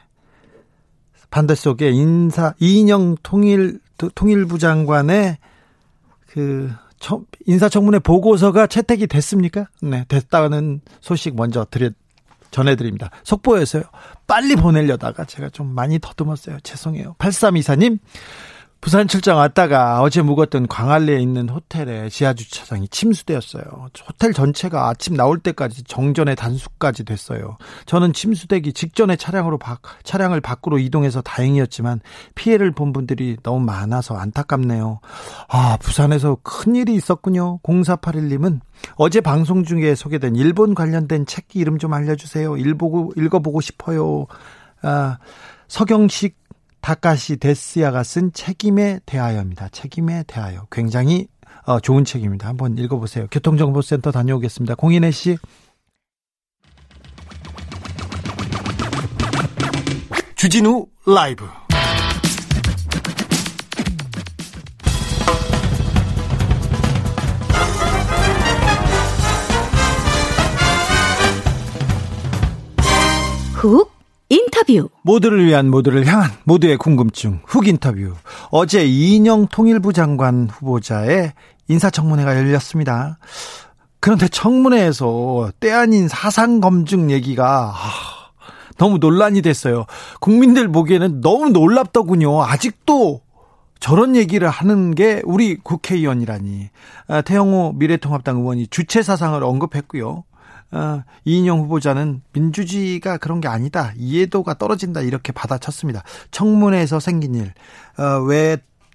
[1.29, 3.79] 반대 속에 인사 이인영 통일
[4.15, 5.38] 통일부 장관의
[6.27, 9.67] 그 청- 인사청문회 보고서가 채택이 됐습니까?
[9.81, 11.89] 네, 됐다는 소식 먼저 드려
[12.56, 13.10] 전해드립니다.
[13.24, 13.84] 속보여서요.
[14.28, 16.60] 빨리 보내려다가 제가 좀 많이 더듬었어요.
[16.63, 17.15] 죄송해요.
[17.20, 18.00] 8324님,
[18.82, 23.64] 부산 출장 왔다가 어제 묵었던 광안리에 있는 호텔의 지하 주차장이 침수되었어요.
[24.08, 27.58] 호텔 전체가 아침 나올 때까지 정전의 단수까지 됐어요.
[27.88, 32.02] 저는 침수되기 직전에 차량으로 바, 차량을 밖으로 이동해서 다행이었지만
[32.36, 35.00] 피해를 본 분들이 너무 많아서 안타깝네요.
[35.48, 37.60] 아, 부산에서 큰 일이 있었군요.
[37.64, 38.60] 0481님은
[38.98, 42.58] 어제 방송 중에 소개된 일본 관련된 책 이름 좀 알려주세요.
[42.58, 44.28] 읽어보고, 싶어요.
[44.84, 45.18] 아,
[45.68, 46.44] 서경식
[46.86, 49.69] 다카시 데스야가 쓴 책임에 대하여입니다.
[49.69, 50.67] 책임에 대하여.
[50.71, 51.28] 굉장히
[51.65, 52.48] 어, 좋은 책입니다.
[52.48, 53.26] 한번 읽어보세요.
[53.32, 54.76] 교통정보센터 다녀오겠습니다.
[54.76, 55.36] 공인혜 씨.
[60.36, 61.48] 주진우 라이브.
[73.56, 73.94] 훅
[74.30, 74.90] 인터뷰.
[75.04, 78.14] 모두를 위한 모두를 향한 모두의 궁금증 훅 인터뷰.
[78.50, 81.34] 어제 이인영 통일부 장관 후보자의
[81.68, 83.18] 인사청문회가 열렸습니다.
[84.00, 88.32] 그런데 청문회에서 때 아닌 사상 검증 얘기가 아,
[88.78, 89.86] 너무 논란이 됐어요.
[90.20, 92.44] 국민들 보기에는 너무 놀랍더군요.
[92.44, 93.22] 아직도
[93.80, 96.70] 저런 얘기를 하는 게 우리 국회의원이라니.
[97.08, 100.24] 아, 태영호 미래통합당 의원이 주체 사상을 언급했고요.
[100.76, 103.94] 어, 이인영 후보자는 민주주의가 그런 게 아니다.
[103.96, 105.02] 이해도가 떨어진다.
[105.02, 106.04] 이렇게 받아쳤습니다.
[106.32, 107.54] 청문회에서 생긴 일,
[107.98, 108.22] 어,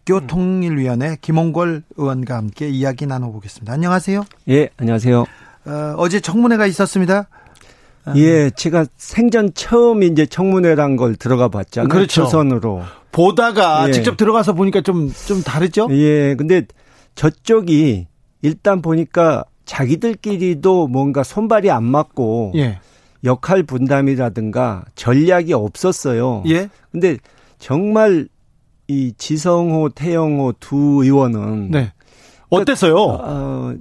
[0.05, 3.73] 외교통일위원회 김홍걸 의원과 함께 이야기 나눠보겠습니다.
[3.73, 4.25] 안녕하세요.
[4.51, 5.25] 예, 안녕하세요.
[5.65, 7.29] 어, 어제 청문회가 있었습니다.
[8.05, 8.13] 아.
[8.17, 11.89] 예, 제가 생전 처음 이제 청문회란 걸 들어가 봤잖아요.
[11.89, 12.25] 그렇죠.
[12.25, 12.83] 초선으로.
[13.11, 13.93] 보다가 예.
[13.93, 15.89] 직접 들어가서 보니까 좀, 좀 다르죠?
[15.93, 16.67] 예, 근데
[17.15, 18.07] 저쪽이
[18.43, 22.81] 일단 보니까 자기들끼리도 뭔가 손발이 안 맞고 예.
[23.23, 26.43] 역할 분담이라든가 전략이 없었어요.
[26.49, 26.69] 예.
[26.91, 27.19] 근데
[27.61, 28.27] 정말
[28.89, 31.93] 이 지성호, 태영호 두 의원은 네.
[32.49, 32.97] 어땠어요?
[32.97, 33.75] 어,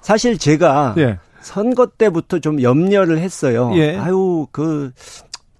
[0.00, 1.18] 사실 제가 예.
[1.42, 3.70] 선거 때부터 좀 염려를 했어요.
[3.74, 3.98] 예.
[3.98, 4.92] 아유, 그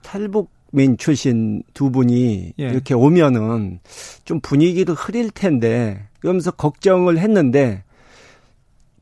[0.00, 2.64] 탈북민 출신 두 분이 예.
[2.64, 3.80] 이렇게 오면은
[4.24, 7.84] 좀 분위기도 흐릴 텐데 그러면서 걱정을 했는데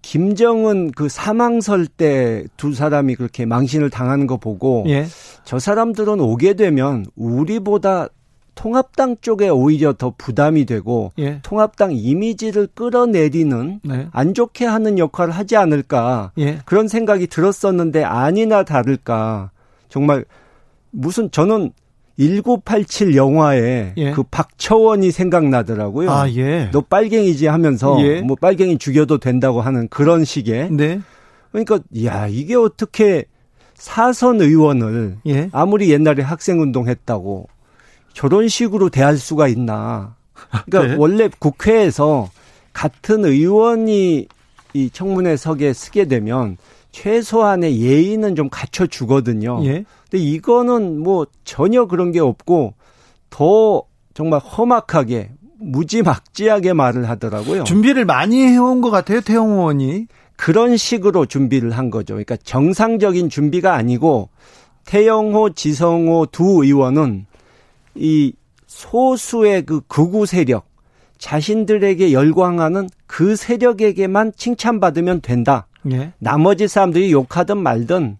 [0.03, 5.07] 김정은 그 사망설 때 두 사람이 그렇게 망신을 당하는 거 보고 예.
[5.45, 8.09] 저 사람들은 오게 되면 우리보다
[8.55, 11.41] 통합당 쪽에 오히려 더 부담이 되고 예.
[11.43, 14.09] 통합당 이미지를 끌어내리는 네.
[14.12, 16.59] 안 좋게 하는 역할을 하지 않을까 예.
[16.65, 19.51] 그런 생각이 들었었는데 아니나 다를까
[19.88, 20.25] 정말
[20.91, 21.73] 무슨 저는
[22.23, 24.11] 1987 영화에 예.
[24.13, 26.11] 그 박처원이 생각나더라고요.
[26.11, 26.71] 아, 예.
[26.73, 28.21] 너 빨갱이지 하면서 예.
[28.21, 31.01] 뭐 빨갱이 죽여도 된다고 하는 그런 식의 네.
[31.51, 33.25] 그러니까 야 이게 어떻게
[33.75, 35.49] 사선 의원을 예.
[35.53, 37.49] 아무리 옛날에 학생 운동했다고
[38.15, 40.15] 저런 식으로 대할 수가 있나?
[40.67, 40.97] 그러니까 네.
[40.99, 42.31] 원래 국회에서
[42.73, 44.29] 같은 의원이
[44.75, 46.57] 이 청문회석에 서게 되면
[46.93, 49.65] 최소한의 예의는 좀 갖춰 주거든요.
[49.65, 49.85] 예.
[50.12, 52.75] 근데 이거는 뭐 전혀 그런 게 없고
[53.31, 57.64] 더 정말 험악하게 무지막지하게 말을 하더라고요.
[57.64, 60.07] 준비를 많이 해온 것 같아요, 태영 의원이.
[60.37, 62.14] 그런 식으로 준비를 한 거죠.
[62.14, 64.29] 그러니까 정상적인 준비가 아니고
[64.85, 67.25] 태영호, 지성호 두 의원은
[67.94, 68.35] 이
[68.66, 70.66] 소수의 그 극우 세력,
[71.16, 75.68] 자신들에게 열광하는 그 세력에게만 칭찬받으면 된다.
[75.90, 76.12] 예.
[76.18, 78.18] 나머지 사람들이 욕하든 말든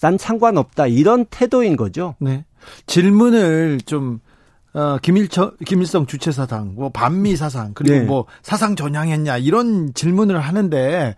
[0.00, 0.86] 난 상관없다.
[0.86, 2.14] 이런 태도인 거죠.
[2.18, 2.44] 네.
[2.86, 4.20] 질문을 좀
[4.74, 8.02] 어, 김일처, 김일성 주체사상, 뭐 반미 사상, 그리고 네.
[8.04, 11.14] 뭐 사상 전향했냐 이런 질문을 하는데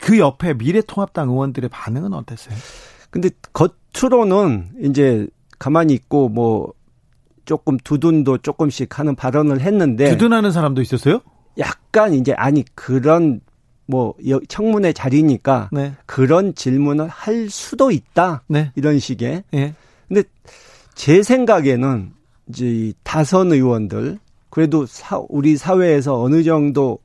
[0.00, 2.56] 그 옆에 미래통합당 의원들의 반응은 어땠어요?
[3.10, 5.26] 근데 겉으로는 이제
[5.58, 6.72] 가만히 있고 뭐
[7.44, 11.20] 조금 두둔도 조금씩 하는 발언을 했는데 두둔하는 사람도 있었어요?
[11.58, 13.40] 약간 이제 아니 그런
[13.90, 15.92] 뭐 여- 청문회 자리니까 네.
[16.06, 18.70] 그런 질문을 할 수도 있다 네.
[18.76, 19.74] 이런 식의 예.
[20.08, 20.22] 근데
[20.94, 22.12] 제 생각에는
[22.48, 26.98] 이제 이 다선 의원들 그래도 사, 우리 사회에서 어느 정도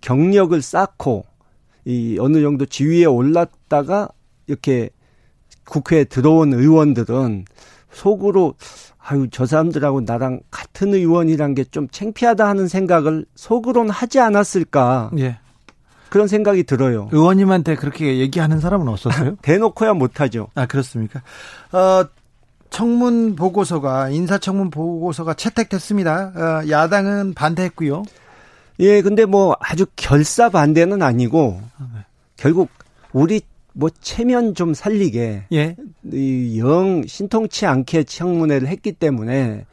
[0.00, 1.24] 경력을 쌓고
[1.84, 4.08] 이 어느 정도 지위에 올랐다가
[4.46, 4.90] 이렇게
[5.64, 7.44] 국회에 들어온 의원들은
[7.92, 8.54] 속으로
[8.98, 15.38] 아유 저 사람들하고 나랑 같은 의원이란 게 좀 창피하다 하는 생각을 속으로는 하지 않았을까 예.
[16.12, 17.08] 그런 생각이 들어요.
[17.10, 19.36] 의원님한테 그렇게 얘기하는 사람은 없었어요?
[19.40, 20.48] 대놓고야 못하죠.
[20.54, 21.22] 아, 그렇습니까?
[21.72, 22.04] 어,
[22.68, 26.32] 청문 보고서가, 인사청문 보고서가 채택됐습니다.
[26.36, 28.02] 어, 야당은 반대했고요.
[28.80, 31.62] 예, 근데 뭐 아주 결사 반대는 아니고
[32.36, 32.68] 결국
[33.14, 33.40] 우리
[33.72, 35.76] 뭐 체면 좀 살리게 예.
[36.12, 39.64] 이영 신통치 않게 청문회를 했기 때문에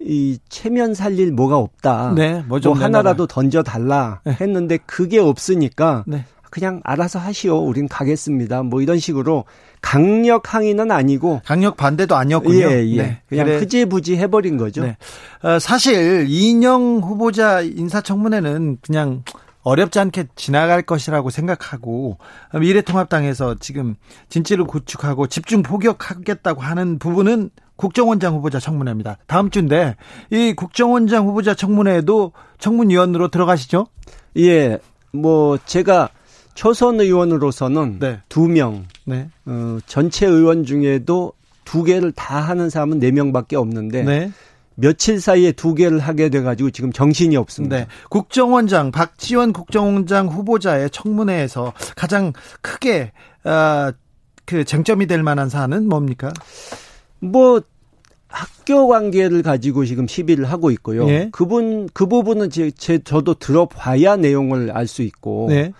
[0.00, 2.12] 이 체면 살릴 뭐가 없다.
[2.14, 4.36] 네, 뭐뭐좀 하나라도 던져 달라 네.
[4.40, 6.24] 했는데 그게 없으니까 네.
[6.50, 7.58] 그냥 알아서 하시오.
[7.58, 8.62] 우린 가겠습니다.
[8.62, 9.44] 뭐 이런 식으로
[9.80, 12.70] 강력 항의는 아니고 강력 반대도 아니었군요.
[12.70, 12.96] 예, 예.
[12.96, 13.22] 네.
[13.28, 13.58] 그냥 그래.
[13.58, 14.84] 흐지부지 해버린 거죠.
[14.84, 14.96] 네.
[15.42, 19.24] 어, 사실 이인영 후보자 인사청문회는 그냥
[19.64, 22.18] 어렵지 않게 지나갈 것이라고 생각하고
[22.52, 23.96] 미래통합당에서 지금
[24.28, 29.18] 진실을 구축하고 집중 포격하겠다고 하는 부분은 국정원장 후보자 청문회입니다.
[29.26, 29.96] 다음 주인데
[30.30, 33.86] 이 국정원장 후보자 청문회에도 청문위원으로 들어가시죠?
[34.38, 34.78] 예.
[35.12, 36.10] 뭐 제가
[36.54, 38.20] 초선 의원으로서는 네.
[38.28, 39.28] 두 명, 네.
[39.46, 41.32] 어, 전체 의원 중에도
[41.64, 44.30] 두 개를 다 하는 사람은 네 명밖에 없는데 네.
[44.76, 47.76] 며칠 사이에 두 개를 하게 돼가지고 지금 정신이 없습니다.
[47.76, 47.86] 네.
[48.10, 53.12] 국정원장 박지원 국정원장 후보자의 청문회에서 가장 크게
[53.44, 53.92] 어,
[54.44, 56.32] 그 쟁점이 될 만한 사안은 뭡니까?
[57.24, 57.62] 뭐
[58.28, 61.08] 학교 관계를 가지고 지금 시비를 하고 있고요.
[61.08, 61.28] 예.
[61.32, 65.72] 그분 그 부분은 제, 제 저도 들어봐야 내용을 알 수 있고 네.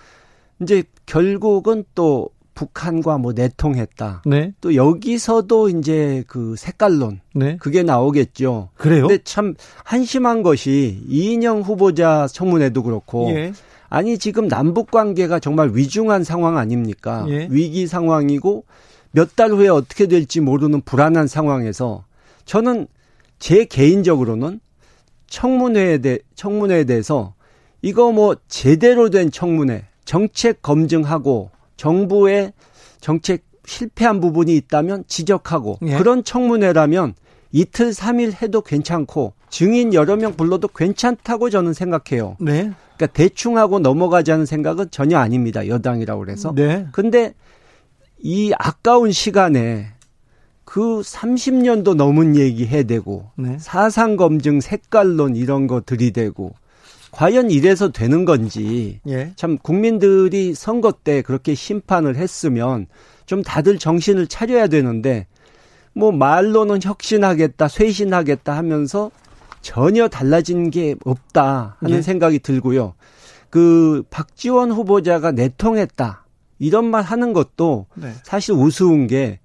[0.62, 4.22] 이제 결국은 또 북한과 뭐 내통했다.
[4.26, 4.52] 네.
[4.61, 7.57] 또 여기서도 이제 그 색깔론 네.
[7.57, 8.68] 그게 나오겠죠.
[8.76, 9.09] 그래요?
[9.09, 9.54] 근데 참
[9.85, 13.52] 한심한 것이 이인영 후보자 청문회도 그렇고 예.
[13.88, 17.26] 아니 지금 남북 관계가 정말 위중한 상황 아닙니까?
[17.28, 17.48] 예.
[17.50, 18.64] 위기 상황이고
[19.14, 22.05] 몇 달 후에 어떻게 될지 모르는 불안한 상황에서
[22.44, 22.88] 저는
[23.38, 24.61] 제 개인적으로는
[25.29, 27.35] 청문회에 대 청문회에 대해서
[27.81, 32.53] 이거 뭐 제대로 된 청문회 정책 검증하고 정부의
[33.00, 35.96] 정책 실패한 부분이 있다면 지적하고 예.
[35.96, 37.14] 그런 청문회라면
[37.53, 42.37] 이틀 삼일 해도 괜찮고 증인 여러 명 불러도 괜찮다고 저는 생각해요.
[42.40, 42.72] 네.
[42.96, 45.66] 그러니까 대충 하고 넘어가자는 생각은 전혀 아닙니다.
[45.68, 46.53] 여당이라고 그래서.
[46.55, 46.87] 네.
[46.92, 47.33] 근데
[48.27, 49.89] 이 아까운 시간에
[50.65, 53.59] 그 30년도 넘은 얘기 해대고 네.
[53.61, 56.55] 사상 검증 색깔론 이런 거 들이대고
[57.11, 59.35] 과연 이래서 되는 건지 예.
[59.37, 62.87] 참 국민들이 선거 때 그렇게 심판을 했으면
[63.27, 65.27] 좀 다들 정신을 차려야 되는데
[65.93, 69.11] 뭐 말로는 혁신하겠다, 쇄신하겠다 하면서
[69.61, 72.03] 전혀 달라진 게 없다 하는 예.
[72.03, 72.95] 생각이 들고요.
[73.51, 76.24] 그 박지원 후보자가 내통했다
[76.59, 78.12] 이런 말 하는 것도 네.
[78.23, 79.40] 사실 우스운 게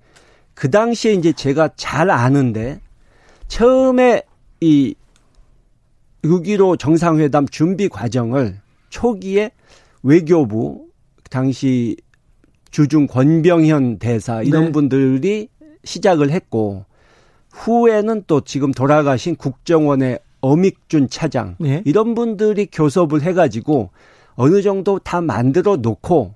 [0.60, 2.82] 그 당시에 이제 제가 잘 아는데
[3.48, 4.24] 처음에
[4.60, 4.94] 이
[6.24, 9.52] 6.15 정상회담 준비 과정을 초기에
[10.04, 10.88] 외교부
[11.30, 11.96] 당시
[12.72, 14.72] 주중 권병현 대사 이런 네.
[14.74, 15.48] 분들이
[15.86, 16.84] 시작을 했고
[17.54, 21.82] 후에는 또 지금 돌아가신 국정원의 어믹준 차장 예.
[21.86, 23.92] 이런 분들이 교섭을 해가지고
[24.36, 26.36] 어느 정도 다 만들어 놓고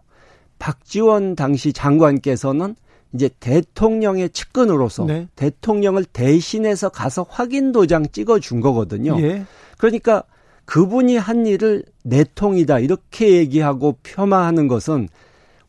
[0.64, 2.78] 박지원 당시 장관께서는
[3.14, 5.28] 이제 대통령의 측근으로서 네.
[5.36, 9.20] 대통령을 대신해서 가서 확인 도장 찍어 준 거거든요.
[9.20, 9.44] 예.
[9.78, 10.24] 그러니까
[10.64, 15.10] 그분이 한 일을 내통이다 이렇게 얘기하고 폄하하는 것은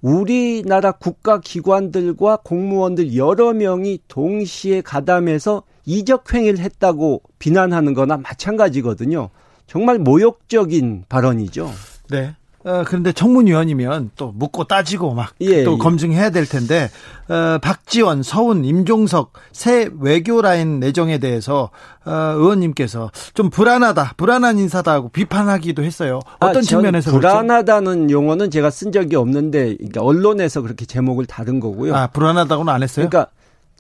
[0.01, 9.31] 우리나라 국가 기관들과 공무원들 여러 명이 동시에 가담해서 이적 행위를 했다고 비난하는 거나 마찬가지거든요.
[9.67, 11.73] 정말 모욕적인 발언이죠.
[12.11, 12.37] 네.
[12.65, 15.65] 어, 그런데 청문위원이면 또 묻고 따지고 막또 예, 예.
[15.65, 16.91] 검증해야 될 텐데
[17.29, 21.71] 어, 박지원, 서훈, 임종석 새 외교 라인 내정에 대해서
[22.07, 26.21] 어, 의원님께서 좀 불안하다, 불안한 인사다 하고 비판하기도 했어요.
[26.37, 27.29] 어떤 아, 전 측면에서 그렇죠?
[27.29, 31.95] 불안하다는 용어는 제가 쓴 적이 없는데 그러니까 언론에서 그렇게 제목을 다른 거고요.
[31.95, 33.09] 아 불안하다고는 안 했어요?
[33.09, 33.31] 그러니까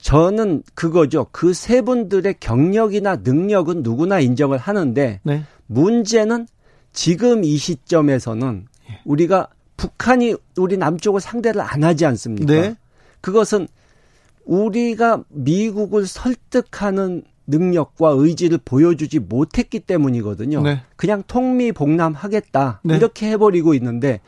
[0.00, 1.26] 저는 그거죠.
[1.32, 5.44] 그 세 분들의 경력이나 능력은 누구나 인정을 하는데 네.
[5.66, 6.46] 문제는
[6.92, 8.73] 지금 이 시점에서는 예.
[9.04, 12.52] 우리가 북한이 우리 남쪽을 상대를 안 하지 않습니까?
[12.52, 12.76] 네.
[13.20, 13.68] 그것은
[14.44, 20.62] 우리가 미국을 설득하는 능력과 의지를 보여주지 못했기 때문이거든요.
[20.62, 20.82] 네.
[20.96, 22.96] 그냥 통미봉남하겠다 네.
[22.96, 24.20] 이렇게 해버리고 있는데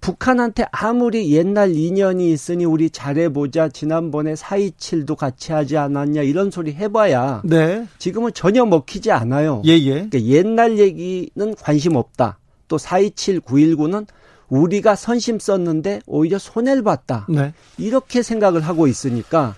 [0.00, 7.42] 북한한테 아무리 옛날 인연이 있으니 우리 잘해보자 지난번에 4.27도 같이 하지 않았냐 이런 소리 해봐야
[7.44, 7.86] 네.
[7.98, 9.62] 지금은 전혀 먹히지 않아요.
[9.66, 9.90] 예, 예.
[9.90, 12.38] 그러니까 옛날 얘기는 관심 없다.
[12.68, 14.06] 또 4.27, 9.19는
[14.48, 17.26] 우리가 선심 썼는데 오히려 손해를 봤다.
[17.28, 17.52] 네.
[17.78, 19.54] 이렇게 생각을 하고 있으니까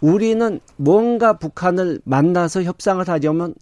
[0.00, 3.54] 우리는 뭔가 북한을 만나서 협상을 하려면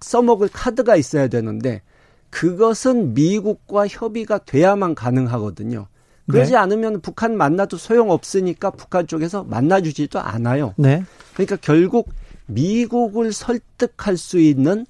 [0.00, 1.82] 써먹을 카드가 있어야 되는데
[2.30, 5.86] 그것은 미국과 협의가 돼야만 가능하거든요.
[6.30, 6.56] 그러지 네.
[6.56, 10.74] 않으면 북한 만나도 소용없으니까 북한 쪽에서 만나주지도 않아요.
[10.76, 11.04] 네.
[11.34, 12.08] 그러니까 결국
[12.46, 14.86] 미국을 설득할 수 있는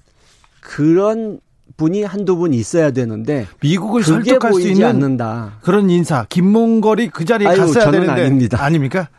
[0.61, 1.39] 그런
[1.77, 5.53] 분이 한두 분 있어야 되는데 미국을 설득할 수 있는 않는다.
[5.61, 8.63] 그런 인사 김몽걸이 그 자리에 아유, 갔어야 되는데 아닙니다.
[8.63, 9.09] 아닙니까?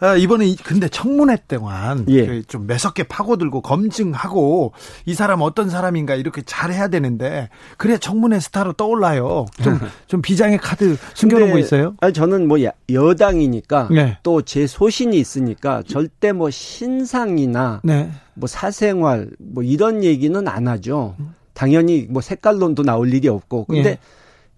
[0.00, 2.26] 아, 이번에 이- 근데 청문회 때만 예.
[2.26, 4.72] 그좀 매섭게 파고들고 검증하고
[5.04, 9.46] 이 사람 어떤 사람인가 이렇게 잘해야 되는데 그래 청문회 스타로 떠올라요.
[9.62, 11.94] 좀 좀 비장의 카드 숨겨놓은 거 근데, 있어요?
[12.00, 14.18] 아니, 저는 뭐 야- 여당이니까 네.
[14.22, 18.10] 또제 소신이 있으니까 절대 뭐 신상이나 네.
[18.34, 21.14] 뭐 사생활 뭐 이런 얘기는 안 하죠.
[21.60, 23.98] 당연히 뭐 색깔론도 나올 일이 없고 근데 예.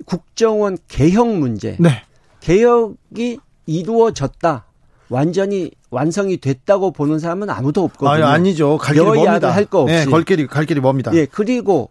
[0.05, 2.03] 국정원 개혁 문제 네.
[2.41, 4.65] 개혁이 이루어졌다.
[5.09, 8.27] 완전히 완성이 됐다고 보는 사람은 아무도 없거든요.
[8.27, 8.77] 아, 아니죠.
[8.79, 9.51] 갈 길이 멉니다.
[9.51, 9.95] 할거 없이.
[9.95, 11.15] 네, 갈 길이 갈 길이 멉니다.
[11.15, 11.89] 예, 그리고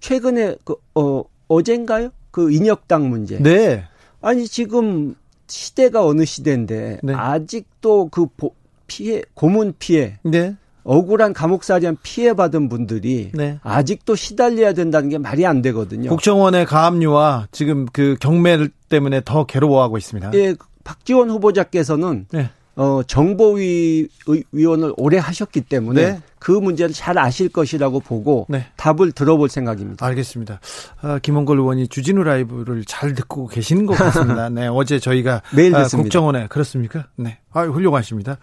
[0.00, 2.10] 최근에 그, 어, 어젠가요?
[2.30, 3.38] 그 인혁당 문제.
[3.38, 3.84] 네.
[4.20, 5.14] 아니, 지금
[5.48, 7.12] 시대가 어느 시대인데 네.
[7.14, 8.54] 아직도 그 보-
[8.86, 10.56] 피해, 고문 피해, 네.
[10.84, 13.58] 억울한 감옥살이한 피해 받은 분들이 네.
[13.62, 16.08] 아직도 시달려야 된다는 게 말이 안 되거든요.
[16.10, 20.30] 국정원의 가압류와 지금 그 경매 때문에 더 괴로워하고 있습니다.
[20.34, 22.50] 예, 박지원 후보자께서는 네.
[22.76, 26.20] 어, 정보위 의- 위원을 오래 하셨기 때문에 네.
[26.38, 28.66] 그 문제를 잘 아실 것이라고 보고 네.
[28.76, 30.06] 답을 들어볼 생각입니다.
[30.06, 30.60] 알겠습니다.
[31.02, 34.48] 아, 김원걸 의원이 주진우 라이브를 잘 듣고 계시는 것 같습니다.
[34.50, 36.04] 네, 어제 저희가 매일 아, 듣습니다.
[36.04, 37.06] 국정원에 그렇습니까?
[37.16, 38.38] 네, 아, 훌륭하십니다.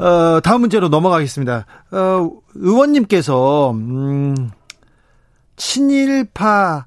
[0.00, 1.66] 어, 다음 문제로 넘어가겠습니다.
[1.92, 4.50] 어, 의원님께서 음,
[5.56, 6.86] 친일파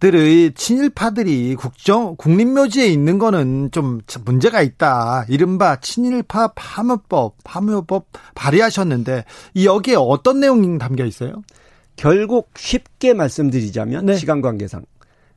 [0.00, 5.26] 들의 친일파들이 국정 국립묘지에 있는 거는 좀 문제가 있다.
[5.28, 11.42] 이른바 친일파 파묘법 파묘법 발의하셨는데 이 여기에 어떤 내용이 담겨 있어요?
[11.94, 14.16] 결국 쉽게 말씀드리자면 네.
[14.16, 14.84] 시간 관계상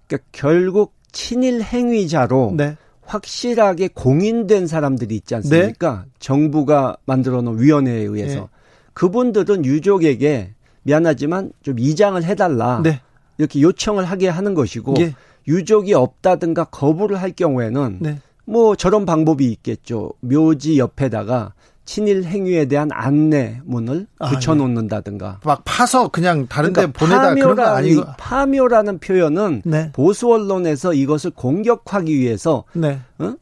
[0.08, 2.76] 그러니까 결국 친일 행위자로 네.
[3.06, 6.06] 확실하게 공인된 사람들이 있지 않습니까?
[6.20, 8.48] 정부가 만들어 놓은 위원회에 의해서 네.
[8.94, 13.02] 그분들은 유족에게 미안하지만 좀 이장을 해달라 네.
[13.38, 15.14] 이렇게 요청을 하게 하는 것이고 예.
[15.48, 18.20] 유족이 없다든가 거부를 할 경우에는 네.
[18.46, 20.14] 뭐 저런 방법이 있겠죠.
[20.22, 21.54] 묘지 옆에다가
[21.86, 25.40] 친일 행위에 대한 안내문을 아, 붙여놓는다든가.
[25.44, 28.02] 막 파서 그냥 다른데 그러니까 보내다 그런 거 파묘라- 아니고.
[28.02, 29.92] 이 파묘라는 표현은 네.
[29.94, 33.00] 보수 언론에서 이것을 공격하기 위해서 네.
[33.20, 33.36] 어?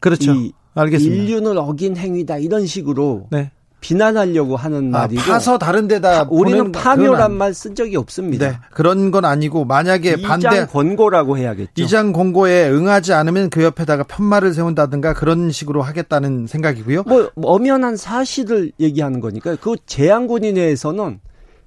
[0.00, 0.32] 그렇죠.
[0.74, 3.50] 인륜을 어긴 행위다 이런 식으로 네.
[3.80, 8.50] 비난하려고 하는 아, 말이고 파서 다른 데다 파- 우리는 파묘란 안- 말쓴 적이 없습니다.
[8.50, 8.58] 네.
[8.72, 11.70] 그런 건 아니고 만약에 반대 권고라고 해야겠죠.
[11.76, 17.04] 이장 공고에 응하지 않으면 그 옆에다가 편말을 세운다든가 그런 식으로 하겠다는 생각이고요.
[17.06, 21.20] 뭐 엄연한 사실을 얘기하는 거니까 그 재향군인회에서는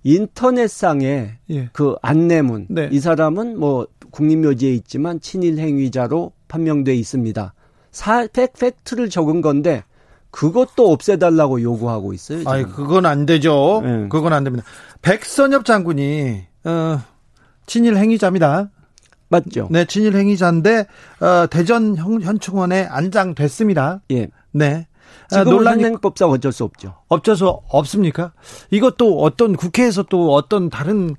[0.04, 1.70] 인터넷상에 예.
[1.74, 2.90] 그 안내문 네.
[2.92, 7.54] 이 사람은 뭐 국립묘지에 있지만 친일 행위자로 판명돼 있습니다.
[7.92, 9.84] 사 팩, 팩트를 적은 건데
[10.32, 12.44] 그것도 없애달라고 요구하고 있어요.
[12.46, 13.82] 아이 그건 안 되죠.
[13.84, 14.08] 네.
[14.10, 14.66] 그건 안 됩니다.
[15.02, 17.02] 백선엽 장군이 어,
[17.66, 18.70] 친일 행위자입니다.
[19.30, 19.68] 맞죠?
[19.72, 20.88] 네, 친일 행위자인데
[21.22, 24.02] 어, 대전 현, 현충원에 안장됐습니다.
[24.12, 24.28] 예.
[24.52, 24.88] 네.
[25.32, 26.96] 아, 지금 논란이 현행법상 어쩔 수 없죠.
[27.08, 28.34] 없어서 없습니까?
[28.72, 31.16] 이것도 어떤 국회에서 또 어떤 다른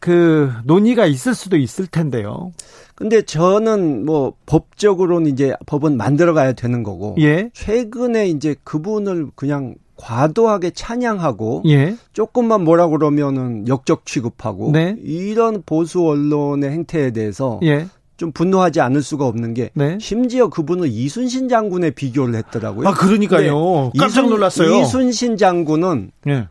[0.00, 2.52] 그 논의가 있을 수도 있을 텐데요.
[2.94, 7.50] 근데 저는 뭐 법적으로는 이제 법은 만들어 가야 되는 거고 예.
[7.52, 11.96] 최근에 이제 그분을 그냥 과도하게 찬양하고 예.
[12.12, 14.96] 조금만 뭐라 그러면은 역적 취급하고 네.
[15.02, 17.86] 이런 보수 언론의 행태에 대해서 예.
[18.18, 19.98] 좀 분노하지 않을 수가 없는 게 네.
[20.00, 22.88] 심지어 그분을 이순신 장군에 비교를 했더라고요.
[22.88, 23.90] 아, 그러니까요.
[23.94, 23.98] 네.
[23.98, 24.74] 깜짝 이순- 놀랐어요.
[24.82, 26.48] 이순신 장군은 예.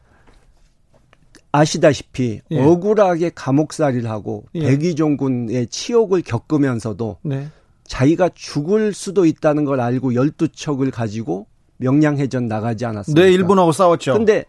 [1.55, 2.61] 아시다시피 예.
[2.61, 4.61] 억울하게 감옥살이를 하고 예.
[4.61, 7.47] 백의종군의 치욕을 겪으면서도 네.
[7.85, 11.47] 자기가 죽을 수도 있다는 걸 알고 12척을 가지고
[11.77, 13.25] 명량해전 나가지 않았습니까?
[13.25, 14.13] 네, 일본하고 싸웠죠.
[14.13, 14.45] 근데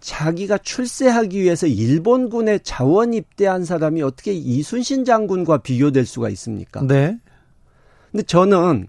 [0.00, 6.82] 자기가 출세하기 위해서 일본군에 자원 입대한 사람이 어떻게 이순신 장군과 비교될 수가 있습니까?
[6.82, 7.18] 네.
[8.10, 8.88] 근데 저는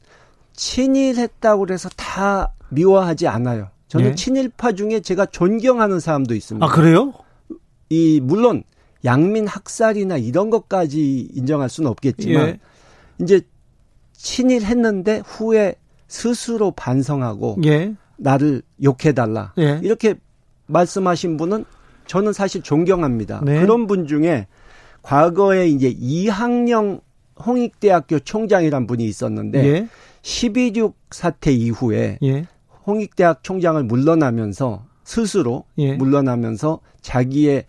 [0.54, 3.70] 친일했다고 그래서 다 미워하지 않아요.
[3.90, 4.16] 저는 예.
[4.16, 6.66] 친일파 중에 제가 존경하는 사람도 있습니다.
[6.66, 7.14] 아, 그래요?
[7.94, 8.64] 이 물론
[9.06, 12.60] 양민 학살이나 이런 것까지 인정할 수는 없겠지만 예.
[13.22, 13.42] 이제
[14.14, 15.76] 친일했는데 후에
[16.08, 17.94] 스스로 반성하고 예.
[18.18, 19.80] 나를 욕해달라 예.
[19.84, 20.16] 이렇게
[20.66, 21.66] 말씀하신 분은
[22.08, 23.42] 저는 사실 존경합니다.
[23.46, 23.62] 네.
[23.62, 24.48] 그런 분 중에
[25.04, 27.02] 과거에 이제 이학령
[27.46, 29.88] 홍익대학교 총장이란 분이 있었는데 예.
[30.24, 32.48] 12.6 사태 이후에 예.
[32.88, 35.94] 홍익대학 총장을 물러나면서 스스로 예.
[35.94, 37.66] 물러나면서 자기의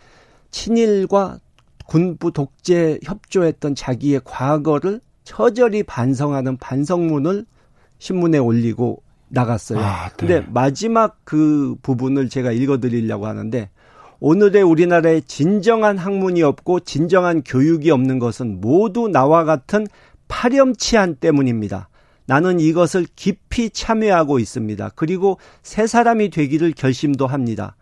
[0.54, 1.40] 친일과
[1.84, 7.44] 군부 독재 협조했던 자기의 과거를 처절히 반성하는 반성문을
[7.98, 9.80] 신문에 올리고 나갔어요.
[9.80, 10.14] 아, 네.
[10.16, 13.68] 근데 마지막 그 부분을 제가 읽어드리려고 하는데
[14.20, 19.88] 오늘의 우리나라에 진정한 학문이 없고 진정한 교육이 없는 것은 모두 나와 같은
[20.28, 21.88] 파렴치한 때문입니다.
[22.26, 24.92] 나는 이것을 깊이 참여하고 있습니다.
[24.94, 27.74] 그리고 새 사람이 되기를 결심도 합니다.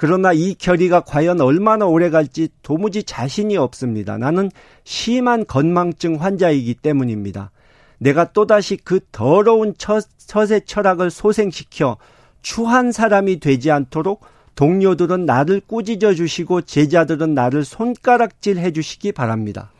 [0.00, 4.16] 그러나 이 결의가 과연 얼마나 오래 갈지 도무지 자신이 없습니다.
[4.16, 4.48] 나는
[4.84, 7.50] 심한 건망증 환자이기 때문입니다.
[7.98, 11.96] 내가 또다시 그 더러운 처, 처세 철학을 소생시켜
[12.42, 14.20] 추한 사람이 되지 않도록
[14.54, 19.72] 동료들은 나를 꾸짖어 주시고 제자들은 나를 손가락질 해 주시기 바랍니다.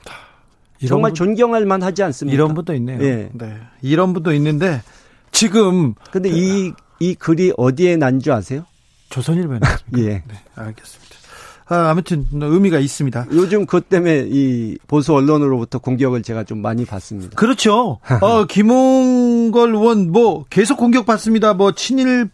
[0.89, 2.35] 정말 분- 존경할 만하지 않습니까?
[2.35, 3.01] 이런 분도 있네요.
[3.05, 3.29] 예.
[3.35, 3.57] 네.
[3.83, 4.83] 이런 분도 있는데
[5.31, 8.65] 지금 근데 이, 이 글이 어디에 난 줄 아세요?
[9.61, 9.99] 나왔습니다.
[9.99, 10.05] 예.
[10.05, 11.09] 네, 알겠습니다.
[11.71, 13.27] 아, 아무튼 의미가 있습니다.
[13.33, 17.37] 요즘 그것 때문에 이 보수 언론으로부터 공격을 제가 좀 많이 받습니다.
[17.37, 18.01] 그렇죠.
[18.23, 21.55] 어, 김홍걸 의원 뭐 계속 공격받습니다.
[21.55, 22.31] 뭐 친일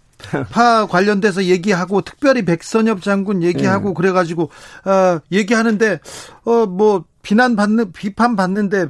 [0.51, 3.95] 파 관련돼서 얘기하고 특별히 백선엽 장군 얘기하고 네.
[3.97, 4.51] 그래가지고
[4.85, 5.99] 어, 얘기하는데
[6.45, 8.87] 어 뭐 비난 받는 비판 받는데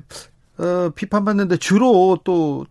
[0.58, 2.66] 어 비판 받는데 주로 또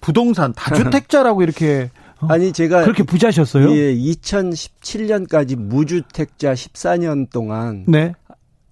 [0.00, 3.70] 부동산 다주택자라고 이렇게 어, 아니 제가 그렇게 부자셨어요?
[3.70, 8.12] 예, 2017년까지 무주택자 14년 동안 네.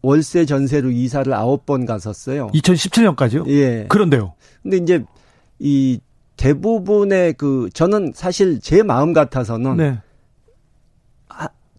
[0.03, 2.49] 월세 전세로 이사를 9번 갔었어요.
[2.49, 3.47] 2017년까지요?
[3.49, 3.87] 예.
[3.89, 4.35] 그런데요.
[4.63, 5.05] 근데 이제
[5.59, 6.01] 이
[6.37, 9.99] 대부분의 그 저는 사실 제 마음 같아서는 네.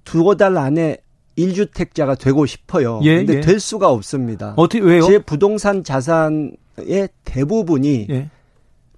[0.04, 0.98] 두어 달 안에
[1.38, 3.00] 1주택자가 되고 싶어요.
[3.04, 3.42] 예, 근데 예.
[3.42, 4.54] 될 수가 없습니다.
[4.58, 5.04] 어떻게 왜요?
[5.04, 8.30] 제 부동산 자산의 대부분이 예.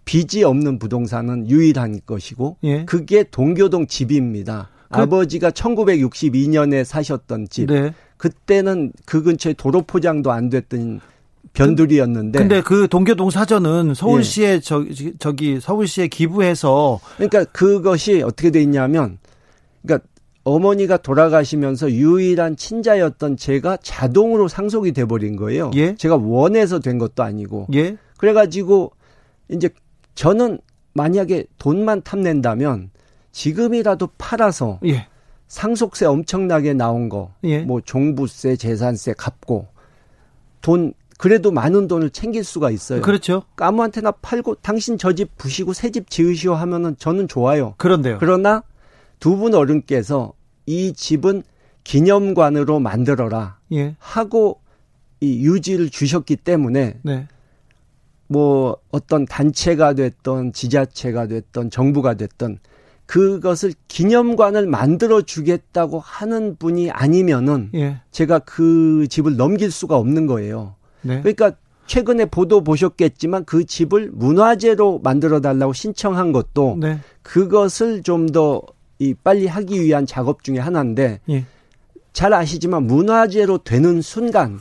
[0.06, 2.86] 빚이 없는 부동산은 유일한 것이고 예.
[2.86, 4.70] 그게 동교동 집입니다.
[4.92, 7.68] 그- 아버지가 1962년에 사셨던 집.
[7.72, 7.94] 네.
[8.18, 11.02] 그때는 그 근처에 도로 포장도 안 됐던
[11.54, 13.94] 변두리였는데 근데 그 동교동 사전은 예.
[13.94, 19.18] 서울시에 저기, 저기 서울시에 기부해서 그러니까 그것이 어떻게 돼 있냐면
[19.84, 20.08] 그러니까
[20.46, 25.72] 어머니가 돌아가시면서 유일한 친자였던 제가 자동으로 상속이 돼 버린 거예요.
[25.76, 25.96] 예.
[25.96, 27.68] 제가 원해서 된 것도 아니고.
[27.74, 27.98] 예.
[28.18, 28.92] 그래 가지고
[29.50, 29.70] 이제
[30.16, 30.60] 저는
[30.94, 32.92] 만약에 돈만 탐낸다면
[33.32, 35.08] 지금이라도 팔아서 예.
[35.48, 37.60] 상속세 엄청나게 나온 거, 예.
[37.60, 39.68] 뭐 종부세, 재산세 갚고
[40.62, 43.02] 돈 그래도 많은 돈을 챙길 수가 있어요.
[43.02, 43.44] 그렇죠.
[43.58, 47.76] 아무한테나 팔고 당신 저 집 부시고 새 집 지으시오 하면은 저는 좋아요.
[47.78, 48.18] 그런데요.
[48.20, 48.64] 그러나
[49.20, 50.34] 두 분 어른께서
[50.66, 51.44] 이 집은
[51.84, 53.96] 기념관으로 만들어라 예.
[54.00, 54.60] 하고
[55.22, 57.28] 이 유지를 주셨기 때문에 네.
[58.34, 62.58] 뭐 어떤 단체가 됐던 지자체가 됐던 정부가 됐던
[63.06, 68.02] 그것을 기념관을 만들어 주겠다고 하는 분이 아니면은 예.
[68.12, 70.76] 제가 그 집을 넘길 수가 없는 거예요.
[71.02, 71.20] 네.
[71.22, 71.54] 그러니까
[71.86, 77.00] 최근에 보도 보셨겠지만 그 집을 문화재로 만들어 달라고 신청한 것도 네.
[77.22, 78.62] 그것을 좀 더
[79.00, 81.46] 이 빨리 하기 위한 작업 중에 하나인데 예.
[82.14, 84.60] 잘 아시지만 문화재로 되는 순간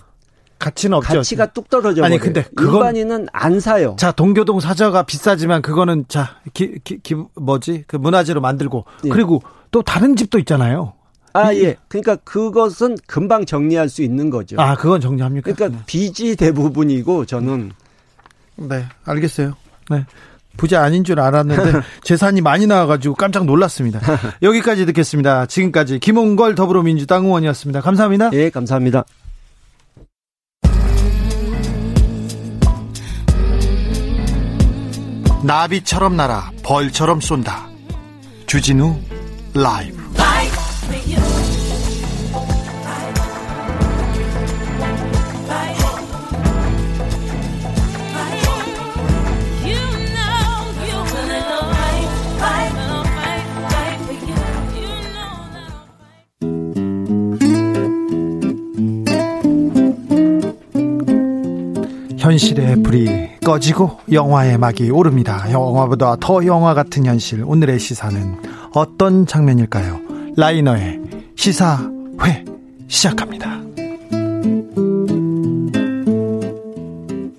[0.62, 1.14] 가치는 없죠.
[1.16, 2.18] 가치가 뚝 떨어져 아니.
[2.18, 3.96] 근데 그건- 일반인은 안 사요.
[3.98, 7.84] 자, 동교동 사저가 비싸지만 그거는 자, 기, 기, 기 뭐지?
[7.86, 9.08] 그 문화재로 만들고 예.
[9.08, 10.94] 그리고 또 다른 집도 있잖아요.
[11.34, 11.76] 아 예.
[11.88, 14.56] 그러니까 그것은 금방 정리할 수 있는 거죠.
[14.60, 15.52] 아, 그건 정리합니까?
[15.52, 17.72] 그러니까 빚이 대부분이고 저는
[18.56, 19.54] 네, 알겠어요.
[19.90, 20.04] 네.
[20.58, 24.00] 부자 아닌 줄 알았는데 재산이 많이 나와 가지고 깜짝 놀랐습니다.
[24.42, 25.46] 여기까지 듣겠습니다.
[25.46, 27.80] 지금까지 김홍걸 더불어민주당 의원이었습니다.
[27.80, 28.28] 감사합니다.
[28.34, 29.04] 예 감사합니다.
[35.42, 37.66] 나비처럼 날아 벌처럼 쏜다.
[38.46, 38.96] 주진우
[39.54, 40.02] 라이브.
[62.18, 65.50] 현실의 불이 꺼지고 영화의 막이 오릅니다.
[65.50, 67.42] 영화보다 더 영화 같은 현실.
[67.44, 68.36] 오늘의 시사는
[68.74, 70.00] 어떤 장면일까요?
[70.36, 71.00] 라이너의
[71.36, 72.44] 시사회
[72.88, 73.61] 시작합니다.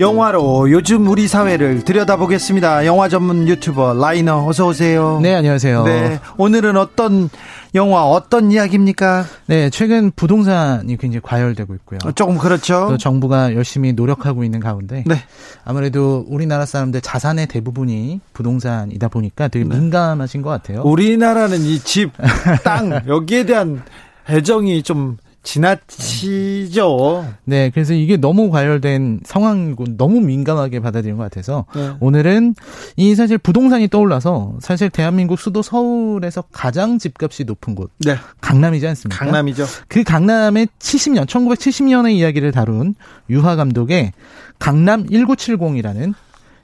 [0.03, 2.85] 영화로 요즘 우리 사회를 들여다보겠습니다.
[2.85, 5.19] 영화 전문 유튜버 라이너 어서 오세요.
[5.23, 5.83] 네, 안녕하세요.
[5.85, 7.29] 네, 오늘은 어떤
[7.73, 9.23] 영화 어떤 이야기입니까?
[9.45, 11.99] 네, 최근 부동산이 굉장히 과열되고 있고요.
[12.03, 12.87] 어, 조금 그렇죠.
[12.89, 15.15] 또 정부가 열심히 노력하고 있는 가운데 네.
[15.63, 20.81] 아무래도 우리나라 사람들 자산의 대부분이 부동산이다 보니까 되게 민감하신 것 같아요.
[20.83, 22.11] 우리나라는 이 집,
[22.65, 23.81] 땅 여기에 대한
[24.29, 27.25] 애정이 좀 지나치죠.
[27.43, 31.91] 네, 그래서 이게 너무 과열된 상황이고 너무 민감하게 받아들인 것 같아서 네.
[31.99, 32.55] 오늘은
[32.95, 39.23] 이 사실 부동산이 떠올라서 사실 대한민국 수도 서울에서 가장 집값이 높은 곳 네, 강남이지 않습니까?
[39.23, 39.65] 강남이죠.
[39.87, 42.95] 그 강남의 70년, 1970년의 이야기를 다룬
[43.29, 44.13] 유하 감독의
[44.59, 46.13] 강남 1970이라는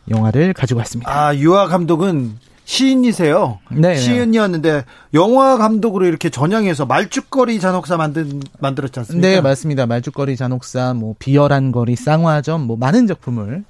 [0.10, 1.12] 영화를 가지고 왔습니다.
[1.12, 2.38] 아, 유아 감독은
[2.70, 3.58] 시인이세요.
[3.72, 3.96] 네, 네.
[3.96, 4.84] 시인이었는데
[5.16, 9.28] 영화 감독으로 이렇게 전향해서 말죽거리 잔혹사 만든 만들었지 않습니까?
[9.28, 9.88] 네, 맞습니다.
[9.88, 13.64] 말죽거리 잔혹사, 뭐 비열한 거리, 쌍화점, 뭐 많은 작품을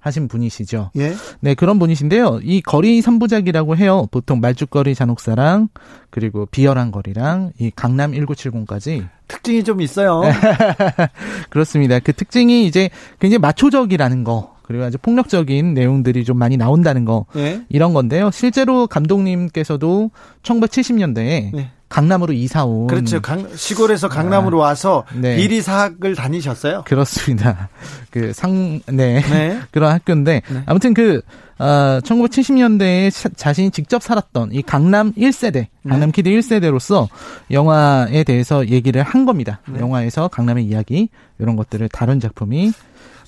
[0.00, 0.92] 하신 분이시죠.
[0.96, 1.14] 예.
[1.40, 2.40] 네, 그런 분이신데요.
[2.44, 4.08] 이 거리 3부작이라고 해요.
[4.10, 5.68] 보통 말죽거리 잔혹사랑
[6.08, 10.22] 그리고 비열한 거리랑 이 강남 1970까지 특징이 좀 있어요.
[10.22, 10.32] 네.
[11.50, 11.98] 그렇습니다.
[11.98, 12.88] 그 특징이 이제
[13.20, 17.62] 굉장히 마초적이라는 거, 그리고 아주 폭력적인 내용들이 좀 많이 나온다는 거, 예.
[17.68, 18.30] 이런 건데요.
[18.32, 20.10] 실제로 감독님께서도
[20.42, 21.70] 1970년대에 네.
[21.88, 23.22] 강남으로 이사 온 그렇죠.
[23.22, 25.36] 강, 시골에서 강남으로 와서 네.
[25.36, 26.82] 비리 사학을 다니셨어요.
[26.84, 27.68] 그렇습니다.
[28.10, 29.20] 그 상, 네.
[29.20, 29.60] 네.
[29.70, 30.62] 그런 학교인데, 네.
[30.66, 31.22] 아무튼 그,
[31.58, 35.68] 어, 1970년대에 자신이 직접 살았던 이 강남 1세대, 네.
[35.88, 37.08] 강남 kid 1세대로서
[37.52, 39.60] 영화에 대해서 얘기를 한 겁니다.
[39.68, 39.78] 네.
[39.78, 41.08] 영화에서 강남의 이야기,
[41.38, 42.72] 이런 것들을 다룬 작품이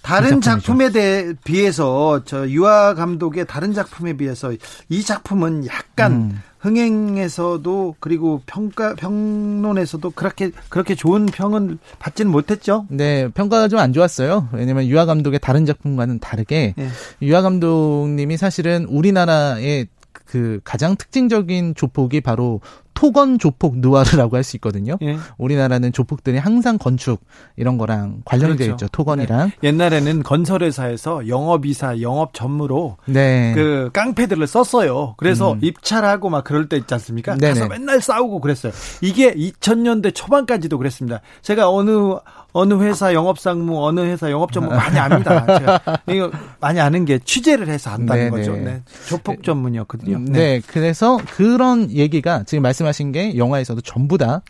[0.02, 0.40] 다른.
[0.40, 4.52] 작품에 대해 비해서 저 유하 감독의 다른 작품에 비해서
[4.88, 6.42] 이 작품은 약간 음.
[6.60, 12.86] 흥행에서도 그리고 평가 평론에서도 그렇게 그렇게 좋은 평은 받지는 못했죠.
[12.90, 14.48] 네, 평가가 좀 안 좋았어요.
[14.52, 16.88] 왜냐면 유하 감독의 다른 작품과는 다르게 예.
[17.22, 19.86] 유아 감독님이 사실은 우리나라의
[20.24, 22.60] 그 가장 특징적인 조폭이 바로
[22.98, 24.96] 토건 조폭 누아르라고 할 수 있거든요.
[25.02, 25.16] 예.
[25.36, 27.20] 우리나라는 조폭들이 항상 건축
[27.56, 28.86] 이런 거랑 관련되어 그렇죠.
[28.86, 28.88] 있죠.
[28.90, 29.52] 토건이랑.
[29.62, 33.52] 옛날에는 건설회사에서 영업이사, 영업 전무로 네.
[33.54, 35.14] 그 깡패들을 썼어요.
[35.16, 37.34] 그래서 입찰하고 막 그럴 때 있지 않습니까?
[37.34, 37.38] 음.
[37.38, 37.54] 네네.
[37.54, 38.72] 가서 맨날 싸우고 그랬어요.
[39.00, 41.20] 이게 2000년대 초반까지도 그랬습니다.
[41.42, 42.16] 제가 어느
[42.52, 45.44] 어느 회사 영업상무, 어느 회사 영업 전무 많이 압니다.
[45.58, 46.30] 제가 이거
[46.60, 48.30] 많이 아는 게 취재를 해서 안다는 네네.
[48.30, 48.52] 거죠.
[48.56, 48.82] 네.
[49.06, 50.18] 조폭 전문이었거든요.
[50.20, 50.60] 네.
[50.66, 54.42] 그래서 그런 얘기가 지금 말씀 하신 게 영화에서도 전부 다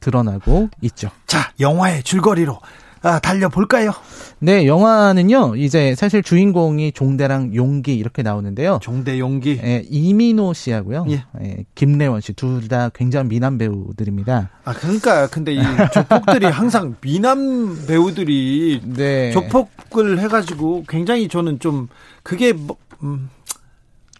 [0.00, 1.10] 드러나고 있죠.
[1.26, 2.58] 자, 영화의 줄거리로
[3.02, 3.92] 아, 달려볼까요?
[4.40, 8.80] 네, 영화는요, 이제 사실 주인공이 종대랑 용기 이렇게 나오는데요.
[8.82, 9.60] 종대 용기.
[9.62, 11.06] 예, 이민호 씨하고요.
[11.10, 11.24] 예.
[11.42, 14.50] 예, 김래원 씨 둘 다 굉장히 미남 배우들입니다.
[14.64, 15.60] 아, 그러니까 근데 이
[15.92, 19.30] 조폭들이 항상 미남 배우들이 네.
[19.30, 21.88] 조폭을 해가지고 굉장히 저는 좀
[22.24, 23.30] 그게 뭐, 음,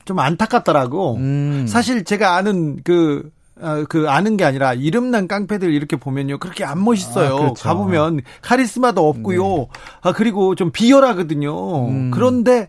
[0.05, 1.17] 좀 안타깝더라고.
[1.17, 1.67] 음.
[1.67, 3.36] 사실 제가 아는 그, 어,
[3.89, 7.35] 그 아는 게 아니라 이름난 깡패들 이렇게 보면요 그렇게 안 멋있어요.
[7.35, 7.63] 아, 그렇죠.
[7.63, 9.69] 가보면 카리스마도 없고요.
[10.03, 11.89] 아 그리고 좀 비열하거든요.
[11.89, 12.11] 음.
[12.11, 12.69] 그런데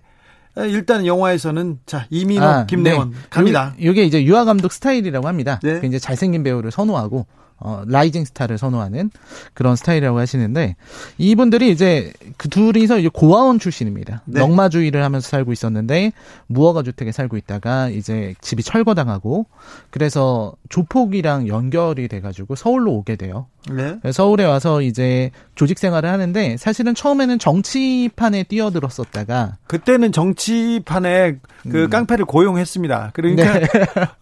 [0.56, 3.18] 일단 영화에서는 자 이민호, 김래원 네.
[3.30, 3.76] 갑니다.
[3.84, 5.60] 요, 게 이제 유하 감독 스타일이라고 합니다.
[5.62, 5.80] 네.
[5.82, 7.28] 굉장히 잘생긴 배우를 선호하고
[7.60, 9.10] 어, rising star를 선호하는
[9.54, 10.76] 그런 스타일이라고 하시는데
[11.18, 14.22] 이분들이 이제 그 둘이서 이제 고아원 출신입니다.
[14.26, 14.40] 네.
[14.40, 16.14] 넝마주이를 하면서 살고 있었는데
[16.48, 19.48] 무허가 주택에 살고 있다가 이제 집이 철거당하고
[19.90, 23.48] 그래서 조폭이랑 연결이 돼가지고 서울로 오게 돼요.
[23.72, 24.12] 네.
[24.12, 31.38] 서울에 와서 이제 조직 생활을 하는데 사실은 처음에는 정치판에 뛰어들었었다가 그때는 정치판에
[31.70, 31.90] 그 음.
[31.90, 33.12] 깡패를 고용했습니다.
[33.14, 33.68] 그러니까 네.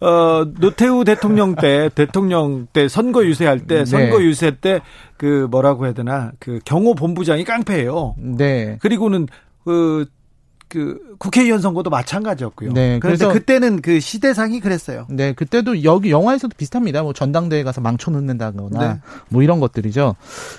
[0.06, 3.84] 어 노태우 대통령 때 대통령 때 선거 유세할 때 네.
[3.84, 4.80] 선거 유세 때
[5.16, 8.14] 그 뭐라고 해야 되나 그 경호 본부장이 깡패예요.
[8.18, 8.78] 네.
[8.80, 9.26] 그리고는
[9.64, 10.06] 그,
[10.68, 12.72] 그 국회의원 선거도 마찬가지였고요.
[12.72, 15.06] 네, 그런데 그래서- 그때는 그 시대상이 그랬어요.
[15.10, 17.02] 네, 그때도 여기 영화에서도 비슷합니다.
[17.04, 19.00] 뭐 전당대회 가서 망쳐 놓는다거나 네.
[19.28, 20.16] 뭐 이런 것들이죠.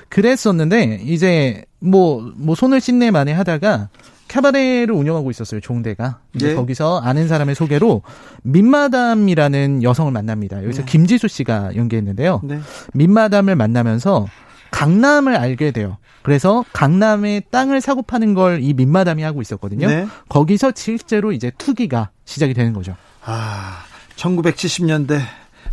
[0.10, 3.90] 그랬었는데 이제 뭐뭐 손을 씻네 만에 하다가
[4.30, 5.62] 캐바레를 운영하고 있었어요.
[5.62, 6.20] 종대가.
[6.36, 6.56] 이제 예.
[6.56, 8.02] 거기서 아는 사람의 소개로
[8.44, 10.64] 민마담이라는 여성을 만납니다.
[10.64, 10.86] 여기서 네.
[10.86, 12.42] 김지수 씨가 연기했는데요.
[12.44, 12.60] 네.
[12.94, 14.28] 민마담을 만나면서
[14.72, 15.98] 강남을 알게 돼요.
[16.24, 19.88] 그래서 강남에 땅을 사고 파는 걸 이 민마담이 하고 있었거든요.
[19.88, 20.08] 네.
[20.30, 22.96] 거기서 실제로 이제 투기가 시작이 되는 거죠.
[23.24, 23.84] 아,
[24.18, 25.22] 1970년대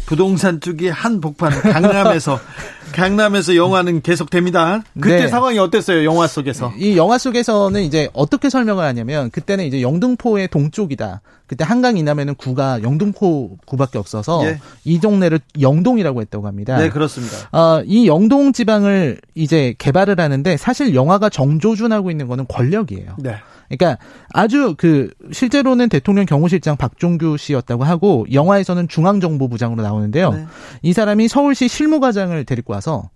[0.07, 2.39] 부동산 투기 한복판 강남에서
[2.93, 4.83] 강남에서 영화는 계속됩니다.
[5.01, 5.29] 그때 네.
[5.29, 6.05] 상황이 어땠어요?
[6.05, 6.73] 영화 속에서.
[6.79, 11.21] 이 영화 속에서는 이제 어떻게 설명을 하냐면 그때는 이제 영등포의 동쪽이다.
[11.47, 14.59] 그때 한강 이남에는 구가 영등포 구밖에 없어서 예.
[14.85, 16.79] 이 동네를 영동이라고 했다고 합니다.
[16.79, 17.37] 네, 그렇습니다.
[17.53, 23.17] 어, 이 영동 지방을 이제 개발을 하는데 사실 영화가 정조준하고 있는 거는 권력이에요.
[23.19, 23.37] 네.
[23.69, 23.99] 그러니까
[24.33, 30.33] 아주 그 실제로는 대통령 경호실장 박종규 씨였다고 하고 영화에서는 중앙정보부장으로 나오는데요.
[30.33, 30.47] 네.
[30.83, 33.11] 이 사람이 서울시 실무과장을 데리고 와서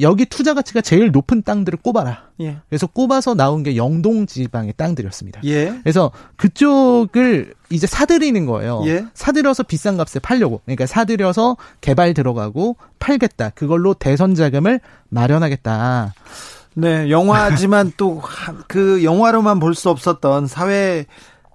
[0.00, 2.24] 여기 투자 가치가 제일 높은 땅들을 꼽아라.
[2.40, 2.56] 예.
[2.68, 5.42] 그래서 꼽아서 나온 게 영동 지방의 땅들이었습니다.
[5.44, 5.78] 예.
[5.84, 8.82] 그래서 그쪽을 이제 사들이는 거예요.
[8.86, 9.04] 예.
[9.14, 10.60] 사들여서 비싼 값에 팔려고.
[10.64, 13.50] 그러니까 사들여서 개발 들어가고 팔겠다.
[13.50, 16.14] 그걸로 대선 자금을 마련하겠다.
[16.76, 18.20] 네, 영화지만 또
[18.66, 21.06] 그 영화로만 볼 수 없었던 사회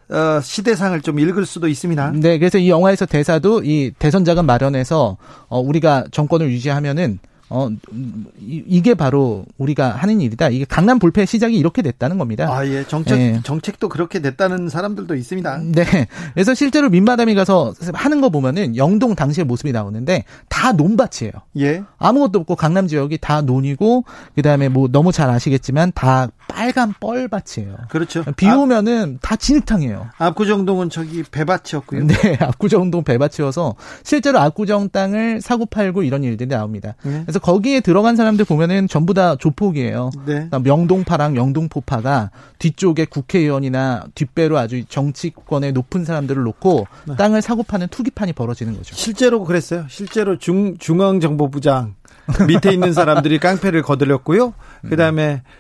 [0.10, 2.12] 어, 시대상을 좀 읽을 수도 있습니다.
[2.16, 5.18] 네, 그래서 이 영화에서 대사도 이 대선 자금 마련해서
[5.50, 7.20] 어 우리가 정권을 유지하면은
[7.50, 10.50] 어 음, 이- 이게 바로 우리가 하는 일이다.
[10.50, 12.48] 이게 강남 불패 시작이 이렇게 됐다는 겁니다.
[12.52, 12.86] 아, 예.
[12.88, 13.40] 정책 예.
[13.44, 15.58] 정책도 그렇게 됐다는 사람들도 있습니다.
[15.74, 16.08] 네.
[16.34, 21.32] 그래서 실제로 민마담이 가서 하는 거 보면은 영동 당시의 모습이 나오는데 다 논밭이에요.
[21.58, 21.84] 예.
[21.98, 24.04] 아무것도 없고 강남 지역이 다 논이고
[24.36, 27.78] 그 다음에 뭐 너무 잘 아시겠지만 다 빨간 뻘밭이에요.
[27.90, 28.24] 그렇죠.
[28.36, 30.10] 비 오면은 다 진흙탕이에요.
[30.18, 32.06] 아, 압구정동은 저기 배밭이었고요.
[32.06, 36.96] 네, 압구정동 배밭이어서 실제로 압구정 땅을 사고 팔고 이런 일들이 나옵니다.
[37.04, 37.22] 네.
[37.22, 40.10] 그래서 거기에 들어간 사람들 보면은 전부 다 조폭이에요.
[40.26, 40.34] 네.
[40.34, 47.16] 그러니까 명동파랑 영동포파가 뒤쪽에 국회의원이나 뒷배로 아주 정치권의 높은 사람들을 놓고 네.
[47.16, 48.96] 땅을 사고 파는 투기판이 벌어지는 거죠.
[48.96, 49.86] 실제로 그랬어요.
[49.88, 51.96] 실제로 중 중앙정보부장
[52.48, 54.54] 밑에 있는 사람들이 깡패를 거들렸고요.
[54.90, 55.60] 그다음에 어,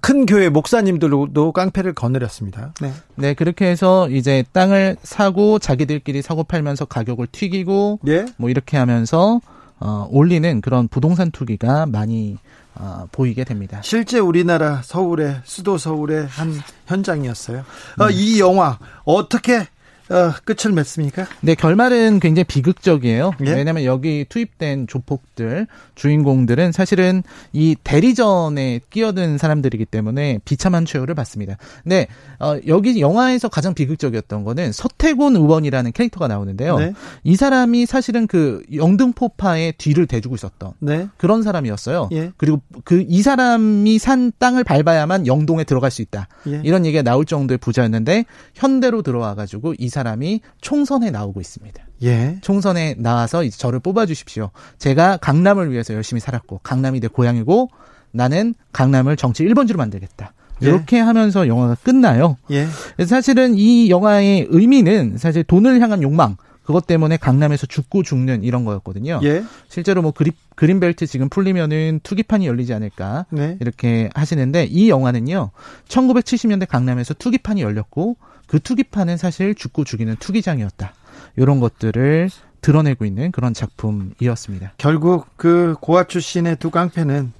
[0.00, 2.72] 큰 교회 목사님들도 깡패를 거느렸습니다.
[2.80, 2.92] 네.
[3.16, 8.26] 네, 그렇게 해서 이제 땅을 사고 자기들끼리 사고 팔면서 가격을 튀기고 예.
[8.36, 9.40] 뭐 이렇게 하면서
[9.80, 12.38] 어, 올리는 그런 부동산 투기가 많이
[12.74, 13.80] 어, 보이게 됩니다.
[13.82, 16.52] 실제 우리나라 서울의 수도 서울의 한
[16.86, 17.64] 현장이었어요.
[17.98, 18.04] 네.
[18.04, 19.66] 어, 이 영화 어떻게
[20.10, 21.26] 어, 끝을 맺습니까?
[21.40, 23.32] 네, 결말은 굉장히 비극적이에요.
[23.44, 23.50] 예?
[23.50, 31.56] 왜냐하면 여기 투입된 조폭들, 주인공들은 사실은 이 대리전에 끼어든 사람들이기 때문에 비참한 최후를 받습니다.
[31.82, 32.06] 근데
[32.38, 36.78] 어, 여기 영화에서 가장 비극적이었던 거는 서태곤 의원이라는 캐릭터가 나오는데요.
[36.78, 36.92] 네.
[37.24, 41.08] 이 사람이 사실은 그 영등포파의 뒤를 대주고 있었던 네.
[41.16, 42.10] 그런 사람이었어요.
[42.12, 42.30] 예.
[42.36, 46.28] 그리고 그 이 사람이 산 땅을 밟아야만 영동에 들어갈 수 있다.
[46.46, 46.60] 예.
[46.62, 51.82] 이런 얘기가 나올 정도의 부자였는데 현대로 들어와 가지고 이 사람이 총선에 나오고 있습니다.
[52.04, 52.38] 예.
[52.40, 54.50] 총선에 나와서 이제 저를 뽑아 주십시오.
[54.78, 57.68] 제가 강남을 위해서 열심히 살았고 강남이 내 고향이고
[58.12, 60.34] 나는 강남을 정치 1번지로 만들겠다.
[60.62, 60.66] 예.
[60.66, 62.36] 이렇게 하면서 영화가 끝나요.
[62.52, 62.66] 예.
[63.04, 69.18] 사실은 이 영화의 의미는 사실 돈을 향한 욕망 그것 때문에 강남에서 죽고 죽는 이런 거였거든요.
[69.24, 69.42] 예.
[69.68, 73.56] 실제로 뭐 그리, 그린벨트 지금 풀리면은 투기판이 열리지 않을까 네.
[73.60, 75.50] 이렇게 하시는데 이 영화는요
[75.88, 78.16] 1970년대 강남에서 투기판이 열렸고
[78.48, 80.92] 그 투기판은 사실 죽고 죽이는 투기장이었다
[81.36, 82.30] 이런 것들을
[82.60, 84.72] 드러내고 있는 그런 작품이었습니다.
[84.78, 87.32] 결국 그 고아 출신의 두 깡패는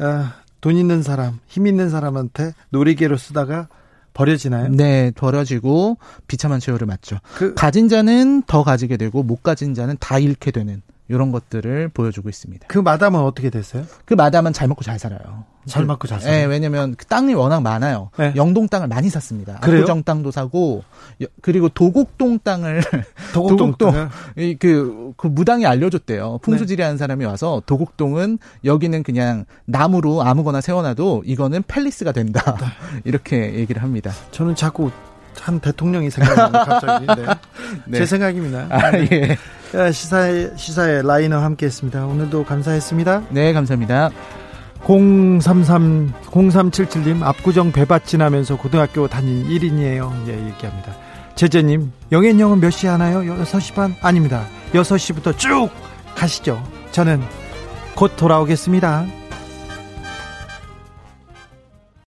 [0.00, 0.24] 어,
[0.60, 3.68] 돈 있는 사람, 힘 있는 사람한테 놀이개로 쓰다가
[4.12, 4.68] 버려지나요?
[4.70, 5.96] 네, 버려지고
[6.26, 7.18] 비참한 최후를 맞죠.
[7.36, 12.28] 그 가진 자는 더 가지게 되고 못 가진 자는 다 잃게 되는 이런 것들을 보여주고
[12.28, 12.66] 있습니다.
[12.68, 13.84] 그 마담은 어떻게 됐어요?
[14.04, 15.44] 그 마담은 잘 먹고 잘 살아요.
[15.68, 16.38] 잘 먹고 잘 살아요.
[16.40, 18.10] 네, 왜냐면 그 땅이 워낙 많아요.
[18.16, 18.32] 네.
[18.36, 19.58] 영동 땅을 많이 샀습니다.
[19.60, 19.80] 그래요?
[19.82, 20.82] 압구정 땅도 사고
[21.22, 22.82] 여- 그리고 도곡동 땅을
[23.34, 24.08] 도곡동?
[24.36, 26.38] 이그 그 무당이 알려줬대요.
[26.42, 32.56] 풍수지리하는 사람이 와서 도곡동은 여기는 그냥 나무로 아무거나 세워놔도 이거는 팰리스가 된다
[33.04, 34.10] 이렇게 얘기를 합니다.
[34.30, 34.90] 저는 자꾸
[35.40, 37.06] 한 대통령이 생각나는 갑자기.
[37.06, 37.26] 네.
[37.86, 37.98] 네.
[37.98, 38.66] 제 생각입니다.
[38.70, 39.36] 아, 예.
[39.76, 42.06] 야, 시사의 시사의 라이너 함께 했습니다.
[42.06, 43.22] 오늘도 감사했습니다.
[43.30, 44.10] 네, 감사합니다.
[44.86, 50.28] 033 0377님 압구정 배밭 지나면서 고등학교 다닌 1인이에요.
[50.28, 50.96] 예, 얘기합니다.
[51.34, 53.20] 제재님 영앤영은 몇 시에 하나요?
[53.20, 53.94] 6시 반?
[54.02, 54.44] 아닙니다.
[54.72, 55.68] 6시부터 쭉
[56.14, 56.62] 가시죠.
[56.90, 57.22] 저는
[57.94, 59.06] 곧 돌아오겠습니다.